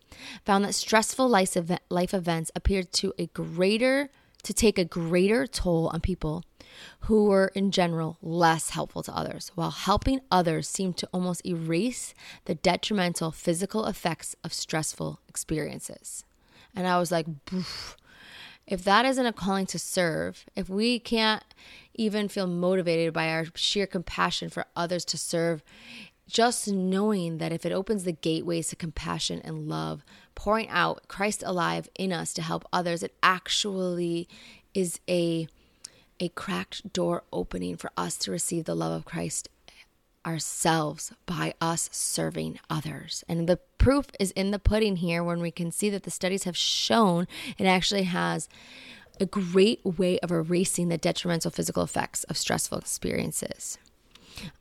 found 0.45 0.65
that 0.65 0.73
stressful 0.73 1.27
life, 1.27 1.55
event, 1.55 1.81
life 1.89 2.13
events 2.13 2.51
appeared 2.55 2.91
to 2.93 3.13
a 3.17 3.27
greater 3.27 4.09
to 4.43 4.53
take 4.53 4.77
a 4.77 4.85
greater 4.85 5.47
toll 5.47 5.89
on 5.93 6.01
people 6.01 6.43
who 7.01 7.25
were 7.25 7.51
in 7.55 7.71
general 7.71 8.17
less 8.21 8.71
helpful 8.71 9.03
to 9.03 9.15
others, 9.15 9.51
while 9.55 9.71
helping 9.71 10.19
others 10.31 10.67
seemed 10.67 10.97
to 10.97 11.07
almost 11.13 11.45
erase 11.45 12.13
the 12.45 12.55
detrimental 12.55 13.31
physical 13.31 13.85
effects 13.85 14.35
of 14.43 14.53
stressful 14.53 15.19
experiences. 15.29 16.23
And 16.75 16.87
I 16.87 16.99
was 16.99 17.11
like, 17.11 17.27
if 18.65 18.83
that 18.83 19.05
isn't 19.05 19.25
a 19.25 19.33
calling 19.33 19.65
to 19.67 19.79
serve, 19.79 20.45
if 20.55 20.69
we 20.69 20.99
can't 20.99 21.43
even 21.93 22.27
feel 22.27 22.47
motivated 22.47 23.13
by 23.13 23.29
our 23.29 23.45
sheer 23.55 23.85
compassion 23.85 24.49
for 24.49 24.65
others 24.75 25.05
to 25.05 25.17
serve, 25.17 25.63
just 26.27 26.67
knowing 26.67 27.37
that 27.37 27.51
if 27.51 27.65
it 27.65 27.71
opens 27.71 28.03
the 28.03 28.11
gateways 28.11 28.69
to 28.69 28.75
compassion 28.75 29.41
and 29.43 29.67
love, 29.67 30.03
pouring 30.35 30.69
out 30.69 31.07
Christ 31.07 31.43
alive 31.45 31.89
in 31.95 32.13
us 32.13 32.33
to 32.33 32.41
help 32.41 32.65
others, 32.71 33.03
it 33.03 33.13
actually 33.21 34.27
is 34.73 34.99
a 35.09 35.47
a 36.19 36.29
cracked 36.29 36.93
door 36.93 37.23
opening 37.33 37.75
for 37.75 37.91
us 37.97 38.17
to 38.17 38.31
receive 38.31 38.63
the 38.63 38.75
love 38.75 38.93
of 38.93 39.03
Christ 39.03 39.49
ourselves 40.25 41.11
by 41.25 41.53
us 41.59 41.89
serving 41.91 42.59
others. 42.69 43.23
And 43.27 43.47
the 43.47 43.59
proof 43.83 44.07
is 44.17 44.31
in 44.31 44.51
the 44.51 44.59
pudding 44.59 44.95
here 44.95 45.23
when 45.23 45.41
we 45.41 45.51
can 45.51 45.69
see 45.69 45.89
that 45.89 46.03
the 46.03 46.11
studies 46.11 46.45
have 46.45 46.55
shown 46.55 47.27
it 47.57 47.65
actually 47.65 48.03
has 48.03 48.47
a 49.19 49.25
great 49.25 49.83
way 49.83 50.17
of 50.19 50.31
erasing 50.31 50.87
the 50.87 50.97
detrimental 50.97 51.51
physical 51.51 51.83
effects 51.83 52.23
of 52.25 52.37
stressful 52.37 52.77
experiences. 52.77 53.77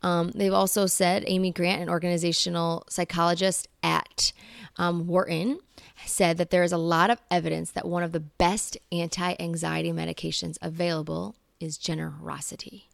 Um, 0.02 0.32
they've 0.34 0.52
also 0.52 0.86
said, 0.86 1.24
Adam 1.24 1.52
Grant, 1.52 1.82
an 1.82 1.88
organizational 1.88 2.84
psychologist 2.90 3.68
at 3.82 4.32
um, 4.76 5.06
Wharton, 5.06 5.60
said 6.04 6.36
that 6.38 6.50
there 6.50 6.64
is 6.64 6.72
a 6.72 6.78
lot 6.78 7.08
of 7.08 7.20
evidence 7.30 7.70
that 7.70 7.86
one 7.86 8.02
of 8.02 8.12
the 8.12 8.20
best 8.20 8.76
anti 8.90 9.36
anxiety 9.38 9.92
medications 9.92 10.58
available 10.60 11.36
is 11.60 11.78
generosity. 11.78 12.88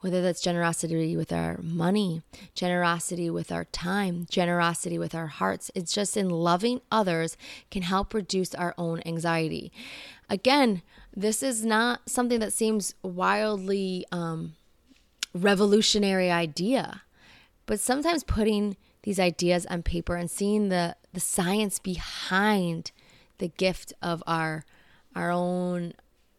Whether 0.00 0.22
that's 0.22 0.42
generosity 0.42 1.16
with 1.16 1.32
our 1.32 1.58
money, 1.62 2.22
generosity 2.54 3.30
with 3.30 3.50
our 3.50 3.64
time, 3.64 4.26
generosity 4.30 4.98
with 4.98 5.14
our 5.14 5.26
hearts, 5.26 5.70
it's 5.74 5.92
just 5.92 6.16
in 6.16 6.28
loving 6.28 6.80
others 6.92 7.36
can 7.70 7.82
help 7.82 8.12
reduce 8.12 8.54
our 8.54 8.74
own 8.76 9.02
anxiety. 9.06 9.72
Again, 10.28 10.82
this 11.14 11.42
is 11.42 11.64
not 11.64 12.08
something 12.08 12.40
that 12.40 12.52
seems 12.52 12.94
wildly 13.02 14.04
um, 14.12 14.54
revolutionary 15.34 16.30
idea. 16.30 17.02
But 17.66 17.80
sometimes 17.80 18.22
putting 18.22 18.76
these 19.02 19.18
ideas 19.20 19.66
on 19.66 19.82
paper 19.82 20.16
and 20.16 20.30
seeing 20.30 20.68
the 20.68 20.96
the 21.12 21.20
science 21.20 21.78
behind 21.78 22.92
the 23.38 23.48
gift 23.48 23.92
of 24.02 24.22
our 24.26 24.64
our 25.14 25.30
own 25.30 25.94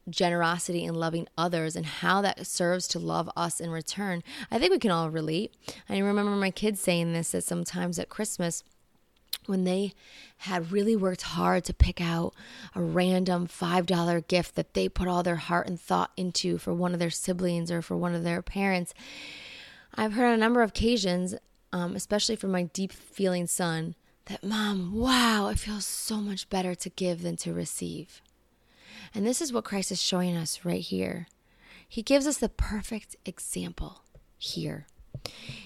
generosity 0.10 0.86
and 0.86 0.98
loving 0.98 1.28
others 1.38 1.76
and 1.76 1.86
how 1.86 2.22
that 2.22 2.46
serves 2.48 2.88
to 2.90 3.00
love 3.00 3.30
us 3.36 3.60
in 3.60 3.70
return. 3.70 4.24
I 4.50 4.60
think 4.60 4.72
we 4.72 4.80
can 4.80 4.92
all 4.92 5.10
relate. 5.10 5.54
I 5.90 5.98
remember 5.98 6.32
my 6.32 6.52
kids 6.52 6.80
saying 6.80 7.14
this 7.14 7.32
that 7.32 7.44
sometimes 7.44 8.00
at 8.00 8.10
Christmas 8.10 8.64
when 9.46 9.64
they 9.64 9.94
had 10.38 10.72
really 10.72 10.96
worked 10.96 11.22
hard 11.24 11.64
to 11.64 11.74
pick 11.74 12.02
out 12.02 12.34
a 12.76 12.82
random 12.82 13.48
$5 13.48 14.28
gift 14.28 14.56
that 14.56 14.74
they 14.74 14.90
put 14.90 15.08
all 15.08 15.24
their 15.24 15.38
heart 15.38 15.68
and 15.68 15.80
thought 15.80 16.12
into 16.18 16.58
for 16.58 16.74
one 16.74 16.94
of 16.94 17.00
their 17.00 17.10
siblings 17.10 17.72
or 17.72 17.82
for 17.82 17.98
one 17.98 18.14
of 18.14 18.24
their 18.24 18.42
parents. 18.42 18.94
I've 19.96 20.14
heard 20.14 20.28
on 20.28 20.34
a 20.34 20.38
number 20.38 20.62
of 20.62 20.70
occasions, 20.70 21.34
um, 21.72 21.96
especially 21.96 22.36
from 22.36 22.52
my 22.52 22.64
deep 22.64 22.92
feeling 22.92 23.48
son, 23.48 23.96
that 24.26 24.44
mom, 24.44 24.94
wow, 24.94 25.48
it 25.48 25.60
feels 25.60 25.86
so 25.86 26.18
much 26.18 26.50
better 26.50 26.76
to 26.76 26.90
give 26.90 27.22
than 27.22 27.38
to 27.38 27.54
receive. 27.54 28.22
And 29.14 29.26
this 29.26 29.42
is 29.42 29.54
what 29.54 29.64
Christ 29.66 29.92
is 29.92 30.02
showing 30.02 30.36
us 30.36 30.64
right 30.64 30.82
here. 30.82 31.28
He 31.88 32.02
gives 32.02 32.28
us 32.28 32.38
the 32.38 32.50
perfect 32.50 33.16
example 33.26 34.02
here. 34.38 34.88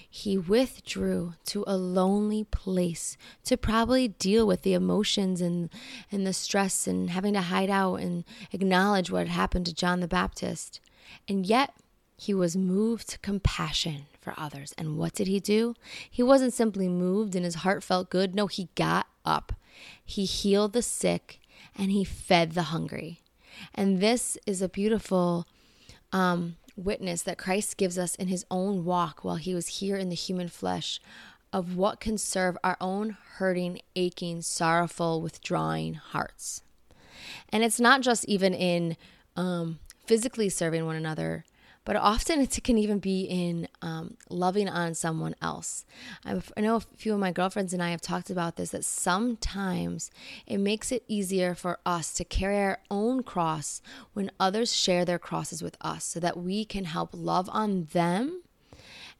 He 0.08 0.36
withdrew 0.36 1.34
to 1.46 1.64
a 1.66 1.76
lonely 1.76 2.44
place 2.44 3.16
to 3.44 3.56
probably 3.56 4.08
deal 4.08 4.46
with 4.46 4.62
the 4.62 4.74
emotions 4.74 5.40
and, 5.40 5.70
and 6.10 6.26
the 6.26 6.32
stress 6.32 6.86
and 6.86 7.10
having 7.10 7.34
to 7.34 7.40
hide 7.40 7.70
out 7.70 7.96
and 7.96 8.24
acknowledge 8.52 9.10
what 9.10 9.20
had 9.20 9.28
happened 9.28 9.66
to 9.66 9.74
John 9.74 10.00
the 10.00 10.08
Baptist. 10.08 10.80
And 11.28 11.46
yet, 11.46 11.74
he 12.16 12.34
was 12.34 12.56
moved 12.56 13.08
to 13.08 13.18
compassion 13.18 14.06
for 14.20 14.32
others. 14.36 14.74
And 14.78 14.96
what 14.96 15.14
did 15.14 15.26
he 15.26 15.40
do? 15.40 15.74
He 16.08 16.22
wasn't 16.22 16.54
simply 16.54 16.88
moved 16.88 17.34
and 17.34 17.44
his 17.44 17.56
heart 17.56 17.82
felt 17.82 18.10
good. 18.10 18.34
No, 18.34 18.46
he 18.46 18.68
got 18.76 19.08
up. 19.24 19.52
He 20.04 20.24
healed 20.24 20.72
the 20.72 20.82
sick 20.82 21.40
and 21.76 21.90
he 21.90 22.04
fed 22.04 22.52
the 22.52 22.64
hungry. 22.64 23.21
And 23.74 24.00
this 24.00 24.36
is 24.46 24.62
a 24.62 24.68
beautiful 24.68 25.46
um, 26.12 26.56
witness 26.76 27.22
that 27.22 27.38
Christ 27.38 27.76
gives 27.76 27.98
us 27.98 28.14
in 28.14 28.28
his 28.28 28.44
own 28.50 28.84
walk 28.84 29.24
while 29.24 29.36
he 29.36 29.54
was 29.54 29.78
here 29.78 29.96
in 29.96 30.08
the 30.08 30.14
human 30.14 30.48
flesh 30.48 31.00
of 31.52 31.76
what 31.76 32.00
can 32.00 32.16
serve 32.16 32.56
our 32.64 32.76
own 32.80 33.16
hurting, 33.36 33.80
aching, 33.94 34.40
sorrowful, 34.40 35.20
withdrawing 35.20 35.94
hearts. 35.94 36.62
And 37.50 37.62
it's 37.62 37.80
not 37.80 38.00
just 38.00 38.24
even 38.24 38.54
in 38.54 38.96
um, 39.36 39.78
physically 40.06 40.48
serving 40.48 40.86
one 40.86 40.96
another, 40.96 41.44
but 41.84 41.96
often 41.96 42.40
it 42.40 42.58
can 42.62 42.78
even 42.78 42.98
be 42.98 43.22
in 43.22 43.68
um, 43.80 44.16
loving 44.28 44.68
on 44.68 44.94
someone 44.94 45.34
else. 45.42 45.84
I 46.24 46.40
know 46.60 46.76
a 46.76 46.80
few 46.80 47.14
of 47.14 47.20
my 47.20 47.32
girlfriends 47.32 47.72
and 47.72 47.82
I 47.82 47.90
have 47.90 48.00
talked 48.00 48.30
about 48.30 48.56
this 48.56 48.70
that 48.70 48.84
sometimes 48.84 50.10
it 50.46 50.58
makes 50.58 50.92
it 50.92 51.04
easier 51.08 51.54
for 51.54 51.78
us 51.84 52.12
to 52.14 52.24
carry 52.24 52.58
our 52.58 52.78
own 52.90 53.22
cross 53.22 53.82
when 54.12 54.30
others 54.38 54.74
share 54.74 55.04
their 55.04 55.18
crosses 55.18 55.62
with 55.62 55.76
us 55.80 56.04
so 56.04 56.20
that 56.20 56.36
we 56.36 56.64
can 56.64 56.84
help 56.84 57.10
love 57.12 57.48
on 57.52 57.88
them 57.92 58.42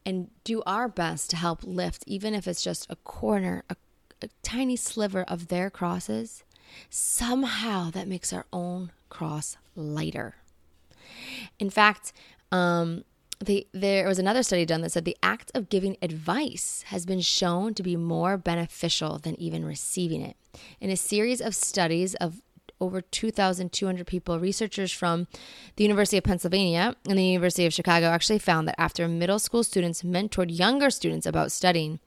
and 0.05 0.31
do 0.45 0.63
our 0.67 0.89
best 0.89 1.31
to 1.31 1.37
help 1.37 1.61
lift, 1.63 2.05
even 2.07 2.35
if 2.35 2.47
it's 2.47 2.63
just 2.63 2.87
a 2.91 2.97
corner, 2.97 3.65
a, 3.71 3.77
a 4.23 4.29
tiny 4.43 4.77
sliver 4.77 5.23
of 5.23 5.49
their 5.49 5.71
crosses. 5.71 6.45
Somehow 6.89 7.91
that 7.91 8.09
makes 8.09 8.33
our 8.33 8.47
own 8.53 8.93
cross 9.09 9.57
lighter. 9.77 10.37
In 11.59 11.71
fact, 11.71 12.13
um, 12.53 13.05
the, 13.41 13.67
there 13.73 14.07
was 14.07 14.19
another 14.19 14.43
study 14.43 14.65
done 14.65 14.83
that 14.83 14.93
said 14.93 15.05
the 15.05 15.17
act 15.23 15.51
of 15.55 15.69
giving 15.69 15.97
advice 16.01 16.85
has 16.87 17.05
been 17.05 17.21
shown 17.21 17.75
to 17.75 17.83
be 17.83 17.97
more 17.97 18.37
beneficial 18.37 19.19
than 19.19 19.41
even 19.41 19.65
receiving 19.65 20.23
it. 20.23 20.37
In 20.81 20.91
a 20.91 20.97
series 20.97 21.41
of 21.41 21.55
studies 21.55 22.15
of 22.17 22.41
over 22.81 23.01
2,200 23.01 24.07
people, 24.07 24.41
researchers 24.41 24.93
from 24.93 25.29
the 25.77 25.85
University 25.85 26.19
of 26.19 26.25
Pennsylvania 26.25 26.97
and 27.09 27.19
the 27.19 27.25
University 27.25 27.65
of 27.65 27.73
Chicago 27.73 28.07
actually 28.07 28.41
found 28.41 28.67
that 28.67 28.81
after 28.81 29.07
middle 29.07 29.39
school 29.39 29.63
students 29.63 30.03
mentored 30.03 30.57
younger 30.57 30.91
students 30.91 31.27
about 31.27 31.53
studying, 31.53 32.01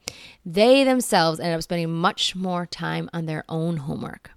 they 0.44 0.84
themselves 0.84 1.40
ended 1.40 1.56
up 1.56 1.62
spending 1.62 1.92
much 1.92 2.36
more 2.36 2.66
time 2.66 3.08
on 3.12 3.24
their 3.24 3.44
own 3.48 3.78
homework. 3.78 4.30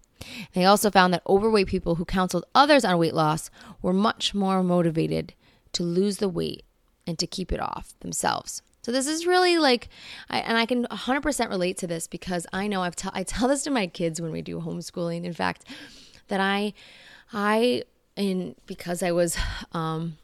They 0.53 0.65
also 0.65 0.89
found 0.89 1.13
that 1.13 1.23
overweight 1.27 1.67
people 1.67 1.95
who 1.95 2.05
counseled 2.05 2.45
others 2.55 2.85
on 2.85 2.97
weight 2.97 3.13
loss 3.13 3.49
were 3.81 3.93
much 3.93 4.33
more 4.33 4.63
motivated 4.63 5.33
to 5.73 5.83
lose 5.83 6.17
the 6.17 6.29
weight 6.29 6.63
and 7.05 7.17
to 7.19 7.27
keep 7.27 7.51
it 7.51 7.59
off 7.59 7.93
themselves. 8.01 8.61
So 8.81 8.91
this 8.91 9.07
is 9.07 9.25
really 9.25 9.57
like, 9.57 9.89
I, 10.29 10.39
and 10.39 10.57
I 10.57 10.65
can 10.65 10.85
100% 10.85 11.49
relate 11.49 11.77
to 11.77 11.87
this 11.87 12.07
because 12.07 12.47
I 12.53 12.67
know 12.67 12.81
I've 12.81 12.95
t- 12.95 13.09
I 13.13 13.23
tell 13.23 13.47
this 13.47 13.63
to 13.63 13.71
my 13.71 13.87
kids 13.87 14.21
when 14.21 14.31
we 14.31 14.41
do 14.41 14.61
homeschooling. 14.61 15.25
In 15.25 15.33
fact, 15.33 15.65
that 16.29 16.39
I, 16.39 16.73
I, 17.33 17.83
and 18.15 18.55
because 18.65 19.03
I 19.03 19.11
was, 19.11 19.37
um, 19.73 20.17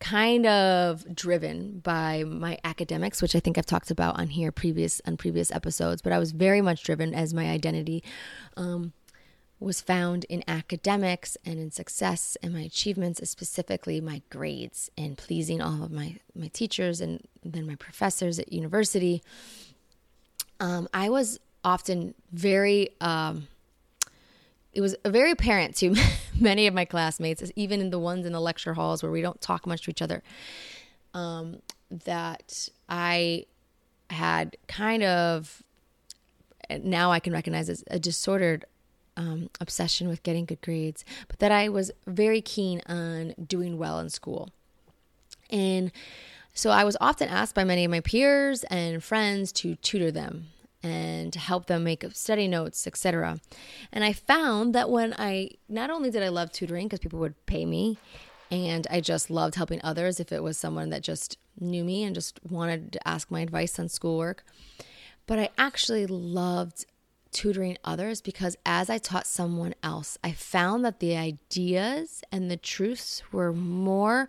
kind 0.00 0.46
of 0.46 1.14
driven 1.14 1.78
by 1.78 2.24
my 2.24 2.58
academics 2.64 3.22
which 3.22 3.36
i 3.36 3.38
think 3.38 3.56
i've 3.56 3.64
talked 3.64 3.88
about 3.88 4.18
on 4.18 4.26
here 4.26 4.50
previous 4.50 5.00
on 5.06 5.16
previous 5.16 5.52
episodes 5.52 6.02
but 6.02 6.12
i 6.12 6.18
was 6.18 6.32
very 6.32 6.60
much 6.60 6.82
driven 6.82 7.14
as 7.14 7.32
my 7.32 7.48
identity 7.48 8.02
um, 8.56 8.92
was 9.62 9.80
found 9.80 10.24
in 10.24 10.42
academics 10.48 11.36
and 11.44 11.58
in 11.58 11.70
success 11.70 12.36
and 12.42 12.52
my 12.52 12.60
achievements, 12.60 13.26
specifically 13.28 14.00
my 14.00 14.22
grades 14.30 14.90
and 14.96 15.16
pleasing 15.16 15.60
all 15.60 15.82
of 15.82 15.90
my, 15.90 16.16
my 16.34 16.48
teachers 16.48 17.00
and 17.00 17.26
then 17.44 17.66
my 17.66 17.74
professors 17.74 18.38
at 18.38 18.52
university. 18.52 19.22
Um, 20.60 20.88
I 20.92 21.08
was 21.08 21.40
often 21.64 22.14
very, 22.32 22.90
um, 23.00 23.48
it 24.72 24.80
was 24.80 24.96
very 25.04 25.30
apparent 25.30 25.76
to 25.76 25.94
many 26.40 26.66
of 26.66 26.74
my 26.74 26.84
classmates, 26.84 27.50
even 27.56 27.80
in 27.80 27.90
the 27.90 27.98
ones 27.98 28.26
in 28.26 28.32
the 28.32 28.40
lecture 28.40 28.74
halls 28.74 29.02
where 29.02 29.12
we 29.12 29.22
don't 29.22 29.40
talk 29.40 29.66
much 29.66 29.82
to 29.82 29.90
each 29.90 30.02
other, 30.02 30.22
um, 31.14 31.60
that 32.04 32.68
I 32.88 33.46
had 34.10 34.56
kind 34.68 35.02
of 35.02 35.62
now 36.80 37.10
I 37.10 37.20
can 37.20 37.32
recognize 37.32 37.68
as 37.68 37.84
a 37.90 37.98
disordered 37.98 38.64
um, 39.16 39.50
obsession 39.60 40.08
with 40.08 40.22
getting 40.22 40.44
good 40.44 40.60
grades, 40.60 41.04
but 41.28 41.38
that 41.38 41.52
I 41.52 41.68
was 41.68 41.90
very 42.06 42.40
keen 42.40 42.80
on 42.86 43.34
doing 43.44 43.78
well 43.78 43.98
in 43.98 44.10
school. 44.10 44.50
And 45.50 45.92
so 46.54 46.70
I 46.70 46.84
was 46.84 46.96
often 47.00 47.28
asked 47.28 47.54
by 47.54 47.64
many 47.64 47.84
of 47.84 47.90
my 47.90 48.00
peers 48.00 48.64
and 48.64 49.02
friends 49.02 49.52
to 49.52 49.76
tutor 49.76 50.10
them 50.10 50.48
and 50.82 51.32
to 51.32 51.38
help 51.38 51.66
them 51.66 51.84
make 51.84 52.04
study 52.12 52.48
notes, 52.48 52.86
etc. 52.86 53.38
And 53.92 54.04
I 54.04 54.12
found 54.12 54.74
that 54.74 54.90
when 54.90 55.14
I 55.18 55.50
not 55.68 55.90
only 55.90 56.10
did 56.10 56.22
I 56.22 56.28
love 56.28 56.52
tutoring 56.52 56.86
because 56.86 56.98
people 56.98 57.20
would 57.20 57.46
pay 57.46 57.64
me 57.64 57.98
and 58.50 58.86
I 58.90 59.00
just 59.00 59.30
loved 59.30 59.54
helping 59.54 59.80
others 59.82 60.20
if 60.20 60.32
it 60.32 60.42
was 60.42 60.58
someone 60.58 60.90
that 60.90 61.02
just 61.02 61.38
knew 61.58 61.84
me 61.84 62.02
and 62.02 62.14
just 62.14 62.40
wanted 62.48 62.92
to 62.92 63.08
ask 63.08 63.30
my 63.30 63.40
advice 63.40 63.78
on 63.78 63.88
schoolwork, 63.88 64.44
but 65.26 65.38
I 65.38 65.50
actually 65.56 66.06
loved 66.06 66.84
tutoring 67.32 67.78
others 67.84 68.20
because 68.20 68.56
as 68.64 68.90
I 68.90 68.98
taught 68.98 69.26
someone 69.26 69.74
else, 69.82 70.18
I 70.22 70.32
found 70.32 70.84
that 70.84 71.00
the 71.00 71.16
ideas 71.16 72.22
and 72.30 72.50
the 72.50 72.56
truths 72.56 73.22
were 73.32 73.52
more 73.52 74.28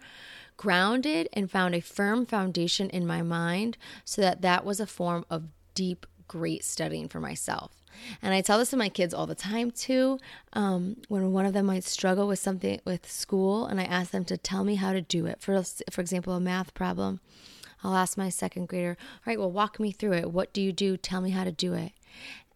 grounded 0.57 1.27
and 1.33 1.51
found 1.51 1.75
a 1.75 1.81
firm 1.81 2.25
foundation 2.25 2.89
in 2.89 3.05
my 3.05 3.21
mind 3.21 3.77
so 4.05 4.21
that 4.21 4.41
that 4.41 4.63
was 4.65 4.79
a 4.79 4.87
form 4.87 5.25
of 5.29 5.43
deep, 5.75 6.05
great 6.27 6.63
studying 6.63 7.09
for 7.09 7.19
myself. 7.19 7.83
And 8.21 8.33
I 8.33 8.41
tell 8.41 8.57
this 8.57 8.71
to 8.71 8.77
my 8.77 8.89
kids 8.89 9.13
all 9.13 9.27
the 9.27 9.35
time 9.35 9.71
too. 9.71 10.19
Um, 10.53 10.97
when 11.07 11.31
one 11.31 11.45
of 11.45 11.53
them 11.53 11.67
might 11.67 11.83
struggle 11.83 12.27
with 12.27 12.39
something 12.39 12.79
with 12.85 13.09
school, 13.11 13.65
and 13.65 13.79
I 13.79 13.83
ask 13.83 14.11
them 14.11 14.25
to 14.25 14.37
tell 14.37 14.63
me 14.63 14.75
how 14.75 14.93
to 14.93 15.01
do 15.01 15.25
it. 15.25 15.41
For 15.41 15.61
for 15.91 16.01
example, 16.01 16.33
a 16.33 16.39
math 16.39 16.73
problem, 16.73 17.19
I'll 17.83 17.95
ask 17.95 18.17
my 18.17 18.29
second 18.29 18.67
grader, 18.67 18.97
"All 18.99 19.21
right, 19.27 19.39
well, 19.39 19.51
walk 19.51 19.79
me 19.79 19.91
through 19.91 20.13
it. 20.13 20.31
What 20.31 20.53
do 20.53 20.61
you 20.61 20.71
do? 20.71 20.97
Tell 20.97 21.21
me 21.21 21.31
how 21.31 21.43
to 21.43 21.51
do 21.51 21.73
it." 21.73 21.91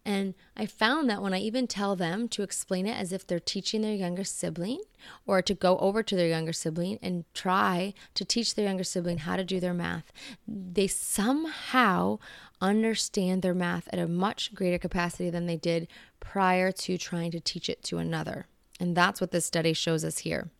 And 0.04 0.34
I 0.56 0.64
found 0.64 1.10
that 1.10 1.20
when 1.20 1.34
I 1.34 1.38
even 1.38 1.66
tell 1.66 1.94
them 1.94 2.28
to 2.28 2.42
explain 2.42 2.86
it 2.86 2.96
as 2.98 3.12
if 3.12 3.26
they're 3.26 3.38
teaching 3.38 3.82
their 3.82 3.94
younger 3.94 4.24
sibling 4.24 4.80
or 5.26 5.42
to 5.42 5.54
go 5.54 5.76
over 5.78 6.02
to 6.02 6.16
their 6.16 6.28
younger 6.28 6.52
sibling 6.52 6.98
and 7.02 7.24
try 7.34 7.92
to 8.14 8.24
teach 8.24 8.54
their 8.54 8.64
younger 8.64 8.84
sibling 8.84 9.18
how 9.18 9.36
to 9.36 9.44
do 9.44 9.60
their 9.60 9.74
math, 9.74 10.10
they 10.46 10.86
somehow 10.86 12.18
understand 12.60 13.42
their 13.42 13.54
math 13.54 13.88
at 13.92 13.98
a 13.98 14.08
much 14.08 14.54
greater 14.54 14.78
capacity 14.78 15.30
than 15.30 15.46
they 15.46 15.56
did 15.56 15.88
prior 16.20 16.72
to 16.72 16.96
trying 16.96 17.30
to 17.30 17.40
teach 17.40 17.68
it 17.68 17.82
to 17.84 17.98
another. 17.98 18.46
And 18.80 18.96
that's 18.96 19.20
what 19.20 19.30
this 19.30 19.44
study 19.44 19.72
shows 19.72 20.04
us 20.04 20.18
here. 20.18 20.50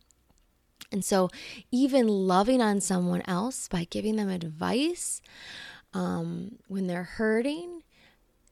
And 0.91 1.03
so, 1.05 1.29
even 1.71 2.07
loving 2.07 2.61
on 2.61 2.81
someone 2.81 3.21
else 3.27 3.67
by 3.67 3.85
giving 3.89 4.15
them 4.15 4.29
advice 4.29 5.21
um, 5.93 6.57
when 6.67 6.87
they're 6.87 7.03
hurting 7.03 7.83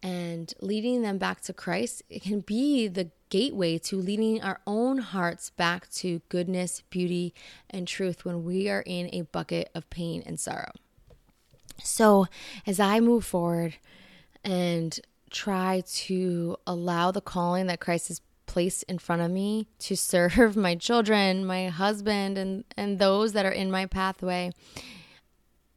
and 0.03 0.53
leading 0.62 1.01
them 1.01 1.17
back 1.17 1.41
to 1.41 1.53
Christ, 1.53 2.03
it 2.10 2.21
can 2.21 2.41
be 2.41 2.88
the 2.88 3.10
gateway 3.29 3.77
to 3.77 3.97
leading 3.97 4.41
our 4.41 4.62
own 4.65 4.99
hearts 4.99 5.49
back 5.49 5.89
to 5.91 6.21
goodness, 6.29 6.83
beauty, 6.89 7.33
and 7.69 7.88
truth 7.88 8.23
when 8.23 8.43
we 8.43 8.69
are 8.69 8.83
in 8.86 9.10
a 9.13 9.21
bucket 9.21 9.69
of 9.75 9.89
pain 9.89 10.23
and 10.25 10.39
sorrow. 10.39 10.71
So, 11.83 12.27
as 12.65 12.79
I 12.79 12.99
move 12.99 13.25
forward 13.25 13.75
and 14.43 14.99
try 15.29 15.83
to 15.86 16.57
allow 16.65 17.12
the 17.12 17.21
calling 17.21 17.67
that 17.67 17.79
Christ 17.79 18.07
has 18.07 18.21
placed 18.45 18.83
in 18.83 18.97
front 18.97 19.21
of 19.21 19.29
me 19.29 19.67
to 19.79 19.95
serve 19.97 20.55
my 20.55 20.75
children, 20.75 21.45
my 21.45 21.67
husband 21.67 22.38
and 22.38 22.63
and 22.75 22.99
those 22.99 23.33
that 23.33 23.45
are 23.45 23.51
in 23.51 23.69
my 23.69 23.86
pathway. 23.86 24.51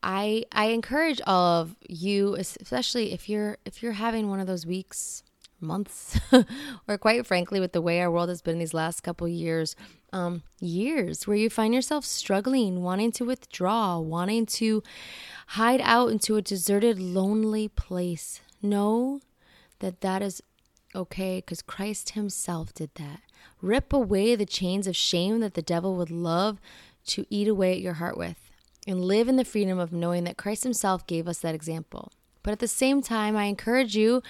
I 0.03 0.45
I 0.53 0.67
encourage 0.67 1.21
all 1.27 1.63
of 1.63 1.77
you 1.89 2.35
especially 2.37 3.13
if 3.13 3.29
you're 3.29 3.59
if 3.65 3.83
you're 3.83 3.93
having 3.93 4.29
one 4.29 4.41
of 4.41 4.47
those 4.47 4.67
weeks 4.67 5.23
months 5.61 6.19
or 6.89 6.97
quite 6.97 7.27
frankly 7.27 7.61
with 7.61 7.73
the 7.73 7.83
way 7.83 8.01
our 8.01 8.11
world 8.11 8.31
has 8.31 8.41
been 8.41 8.59
these 8.59 8.73
last 8.73 9.03
couple 9.03 9.29
years 9.29 9.77
um, 10.13 10.43
years 10.59 11.27
where 11.27 11.37
you 11.37 11.51
find 11.51 11.75
yourself 11.75 12.05
struggling 12.05 12.83
wanting 12.83 13.13
to 13.13 13.25
withdraw 13.27 13.99
wanting 13.99 14.47
to 14.47 14.83
hide 15.49 15.83
out 15.83 16.11
into 16.11 16.37
a 16.37 16.43
deserted 16.43 16.99
lonely 16.99 17.69
place 17.69 18.41
know 18.63 19.21
that 19.81 20.01
that 20.01 20.23
is 20.23 20.43
okay 20.95 21.39
because 21.39 21.63
Christ 21.63 22.11
Himself 22.11 22.73
did 22.73 22.91
that. 22.95 23.21
Rip 23.61 23.93
away 23.93 24.35
the 24.35 24.47
chains 24.47 24.87
of 24.87 24.97
shame 24.97 25.41
that 25.41 25.55
the 25.55 25.63
devil 25.63 25.97
would 25.97 26.11
love 26.11 26.61
to 27.07 27.27
eat 27.31 27.49
away 27.49 27.73
at 27.73 27.81
your 27.81 27.95
heart 27.95 28.17
with, 28.17 28.50
and 28.87 29.05
live 29.05 29.29
in 29.29 29.37
the 29.37 29.45
freedom 29.45 29.79
of 29.79 29.93
knowing 29.93 30.25
that 30.25 30.37
Christ 30.37 30.65
Himself 30.65 31.07
gave 31.07 31.29
us 31.29 31.39
that 31.39 31.55
example. 31.55 32.13
But 32.43 32.53
at 32.53 32.59
the 32.59 32.69
same 32.69 33.03
time, 33.03 33.37
I 33.37 33.45
encourage 33.45 33.97
you, 33.97 34.23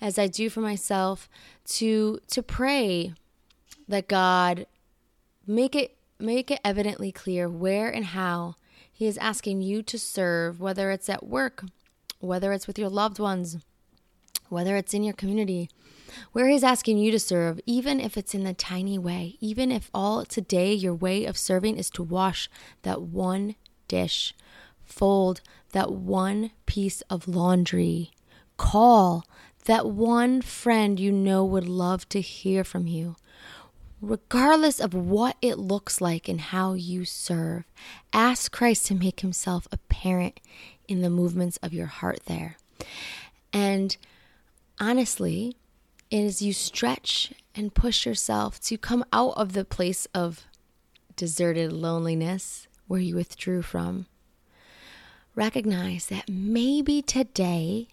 as 0.00 0.18
I 0.18 0.26
do 0.26 0.48
for 0.48 0.60
myself, 0.60 1.28
to 1.66 2.20
to 2.28 2.42
pray 2.42 3.12
that 3.88 4.08
God 4.08 4.66
make 5.46 5.74
it 5.74 5.96
make 6.18 6.50
it 6.50 6.60
evidently 6.64 7.12
clear 7.12 7.48
where 7.48 7.90
and 7.90 8.06
how 8.06 8.56
He 8.92 9.06
is 9.06 9.18
asking 9.18 9.62
you 9.62 9.82
to 9.82 9.98
serve, 9.98 10.60
whether 10.60 10.90
it's 10.90 11.08
at 11.08 11.26
work, 11.26 11.64
whether 12.20 12.52
it's 12.52 12.66
with 12.66 12.78
your 12.78 12.88
loved 12.88 13.18
ones, 13.18 13.58
whether 14.48 14.76
it's 14.76 14.94
in 14.94 15.02
your 15.02 15.14
community, 15.14 15.68
where 16.32 16.48
He's 16.48 16.64
asking 16.64 16.96
you 16.96 17.10
to 17.10 17.18
serve, 17.18 17.60
even 17.66 18.00
if 18.00 18.16
it's 18.16 18.34
in 18.34 18.44
the 18.44 18.54
tiny 18.54 18.98
way, 18.98 19.36
even 19.40 19.70
if 19.70 19.90
all 19.92 20.24
today 20.24 20.72
your 20.72 20.94
way 20.94 21.26
of 21.26 21.36
serving 21.36 21.76
is 21.76 21.90
to 21.90 22.02
wash 22.02 22.48
that 22.82 23.02
one 23.02 23.56
dish, 23.92 24.32
fold 24.82 25.42
that 25.72 25.92
one 25.92 26.50
piece 26.64 27.02
of 27.10 27.28
laundry, 27.28 28.10
call 28.56 29.26
that 29.66 29.86
one 29.86 30.40
friend 30.40 30.98
you 30.98 31.12
know 31.12 31.44
would 31.44 31.68
love 31.68 32.08
to 32.08 32.22
hear 32.22 32.64
from 32.64 32.86
you. 32.86 33.16
Regardless 34.00 34.80
of 34.80 34.94
what 34.94 35.36
it 35.42 35.58
looks 35.58 36.00
like 36.00 36.26
and 36.26 36.40
how 36.40 36.72
you 36.72 37.04
serve, 37.04 37.64
ask 38.14 38.50
Christ 38.50 38.86
to 38.86 38.94
make 38.94 39.20
himself 39.20 39.68
apparent 39.70 40.40
in 40.88 41.02
the 41.02 41.10
movements 41.10 41.58
of 41.58 41.74
your 41.74 41.86
heart 41.86 42.20
there. 42.24 42.56
And 43.52 43.94
honestly, 44.80 45.54
as 46.10 46.40
you 46.40 46.54
stretch 46.54 47.34
and 47.54 47.74
push 47.74 48.06
yourself 48.06 48.58
to 48.62 48.78
come 48.78 49.04
out 49.12 49.34
of 49.36 49.52
the 49.52 49.66
place 49.66 50.06
of 50.14 50.46
deserted 51.14 51.74
loneliness 51.74 52.66
where 52.92 53.00
you 53.00 53.16
withdrew 53.16 53.62
from, 53.62 54.04
recognize 55.34 56.08
that 56.08 56.28
maybe 56.28 57.00
today, 57.00 57.88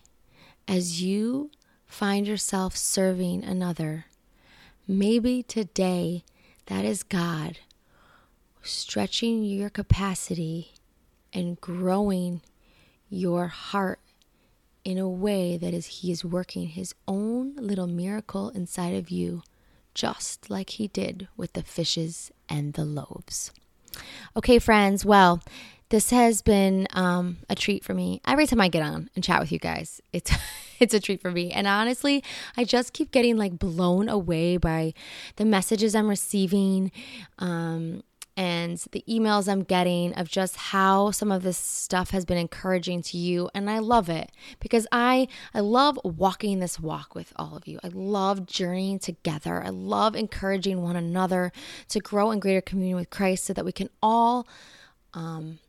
as 0.67 1.01
you 1.01 1.49
find 1.85 2.27
yourself 2.27 2.75
serving 2.75 3.41
another, 3.41 4.07
maybe 4.85 5.41
today 5.41 6.21
that 6.65 6.83
is 6.83 7.01
God 7.01 7.59
stretching 8.61 9.41
your 9.41 9.69
capacity 9.69 10.73
and 11.31 11.61
growing 11.61 12.41
your 13.09 13.47
heart 13.47 14.01
in 14.83 14.97
a 14.97 15.07
way 15.07 15.55
that 15.55 15.73
is 15.73 15.85
he 15.85 16.11
is 16.11 16.25
working 16.25 16.67
his 16.67 16.93
own 17.07 17.55
little 17.55 17.87
miracle 17.87 18.49
inside 18.49 18.95
of 18.95 19.09
you 19.09 19.43
just 19.93 20.49
like 20.49 20.71
he 20.71 20.89
did 20.89 21.29
with 21.37 21.53
the 21.53 21.63
fishes 21.63 22.33
and 22.49 22.73
the 22.73 22.83
loaves. 22.83 23.53
Okay, 24.37 24.59
friends, 24.59 25.05
well, 25.05 25.41
this 25.89 26.11
has 26.11 26.41
been 26.41 26.87
um, 26.93 27.37
a 27.49 27.55
treat 27.55 27.83
for 27.83 27.93
me. 27.93 28.21
Every 28.25 28.45
time 28.45 28.61
I 28.61 28.67
get 28.67 28.83
on 28.83 29.09
and 29.15 29.23
chat 29.23 29.39
with 29.39 29.51
you 29.51 29.59
guys, 29.59 30.01
it's 30.13 30.31
it's 30.79 30.93
a 30.93 30.99
treat 30.99 31.21
for 31.21 31.31
me. 31.31 31.51
And 31.51 31.67
honestly, 31.67 32.23
I 32.55 32.63
just 32.63 32.93
keep 32.93 33.11
getting 33.11 33.37
like 33.37 33.57
blown 33.57 34.07
away 34.07 34.57
by 34.57 34.93
the 35.37 35.45
messages 35.45 35.95
I'm 35.95 36.07
receiving. 36.07 36.91
Um, 37.39 38.03
and 38.39 38.77
the 38.93 39.03
emails 39.05 39.49
I'm 39.49 39.63
getting 39.63 40.13
of 40.13 40.29
just 40.29 40.55
how 40.55 41.11
some 41.11 41.29
of 41.29 41.43
this 41.43 41.57
stuff 41.57 42.11
has 42.11 42.23
been 42.23 42.37
encouraging 42.37 43.01
to 43.01 43.17
you 43.17 43.49
and 43.53 43.69
I 43.69 43.79
love 43.79 44.07
it 44.07 44.31
because 44.61 44.87
I 44.93 45.27
I 45.53 45.59
love 45.59 45.99
walking 46.05 46.59
this 46.59 46.79
walk 46.79 47.15
with 47.15 47.33
all 47.35 47.57
of 47.57 47.67
you. 47.67 47.81
I 47.83 47.89
love 47.89 48.45
journeying 48.45 48.99
together. 48.99 49.61
I 49.61 49.67
love 49.67 50.15
encouraging 50.15 50.81
one 50.81 50.95
another 50.95 51.51
to 51.89 51.99
grow 51.99 52.31
in 52.31 52.39
greater 52.39 52.61
communion 52.61 52.95
with 52.95 53.09
Christ 53.09 53.43
so 53.43 53.51
that 53.51 53.65
we 53.65 53.73
can 53.73 53.89
all 54.01 54.47
um, 55.13 55.59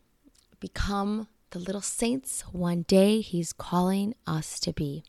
become 0.61 1.27
the 1.51 1.59
little 1.59 1.81
saints 1.81 2.43
one 2.53 2.83
day 2.83 3.21
he's 3.21 3.53
calling 3.53 4.15
us 4.29 4.61
to 4.61 4.73
be. 4.73 5.03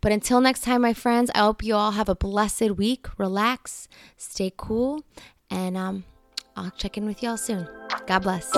But 0.00 0.12
until 0.12 0.40
next 0.40 0.62
time, 0.62 0.80
my 0.80 0.94
friends, 0.94 1.30
I 1.34 1.40
hope 1.40 1.62
you 1.62 1.74
all 1.74 1.90
have 1.90 2.08
a 2.08 2.14
blessed 2.14 2.70
week. 2.70 3.06
Relax, 3.18 3.86
stay 4.16 4.50
cool, 4.56 5.04
and 5.50 5.76
um, 5.76 6.04
I'll 6.56 6.70
check 6.72 6.98
in 6.98 7.06
with 7.06 7.22
y'all 7.22 7.36
soon. 7.36 7.68
God 8.06 8.20
bless. 8.20 8.50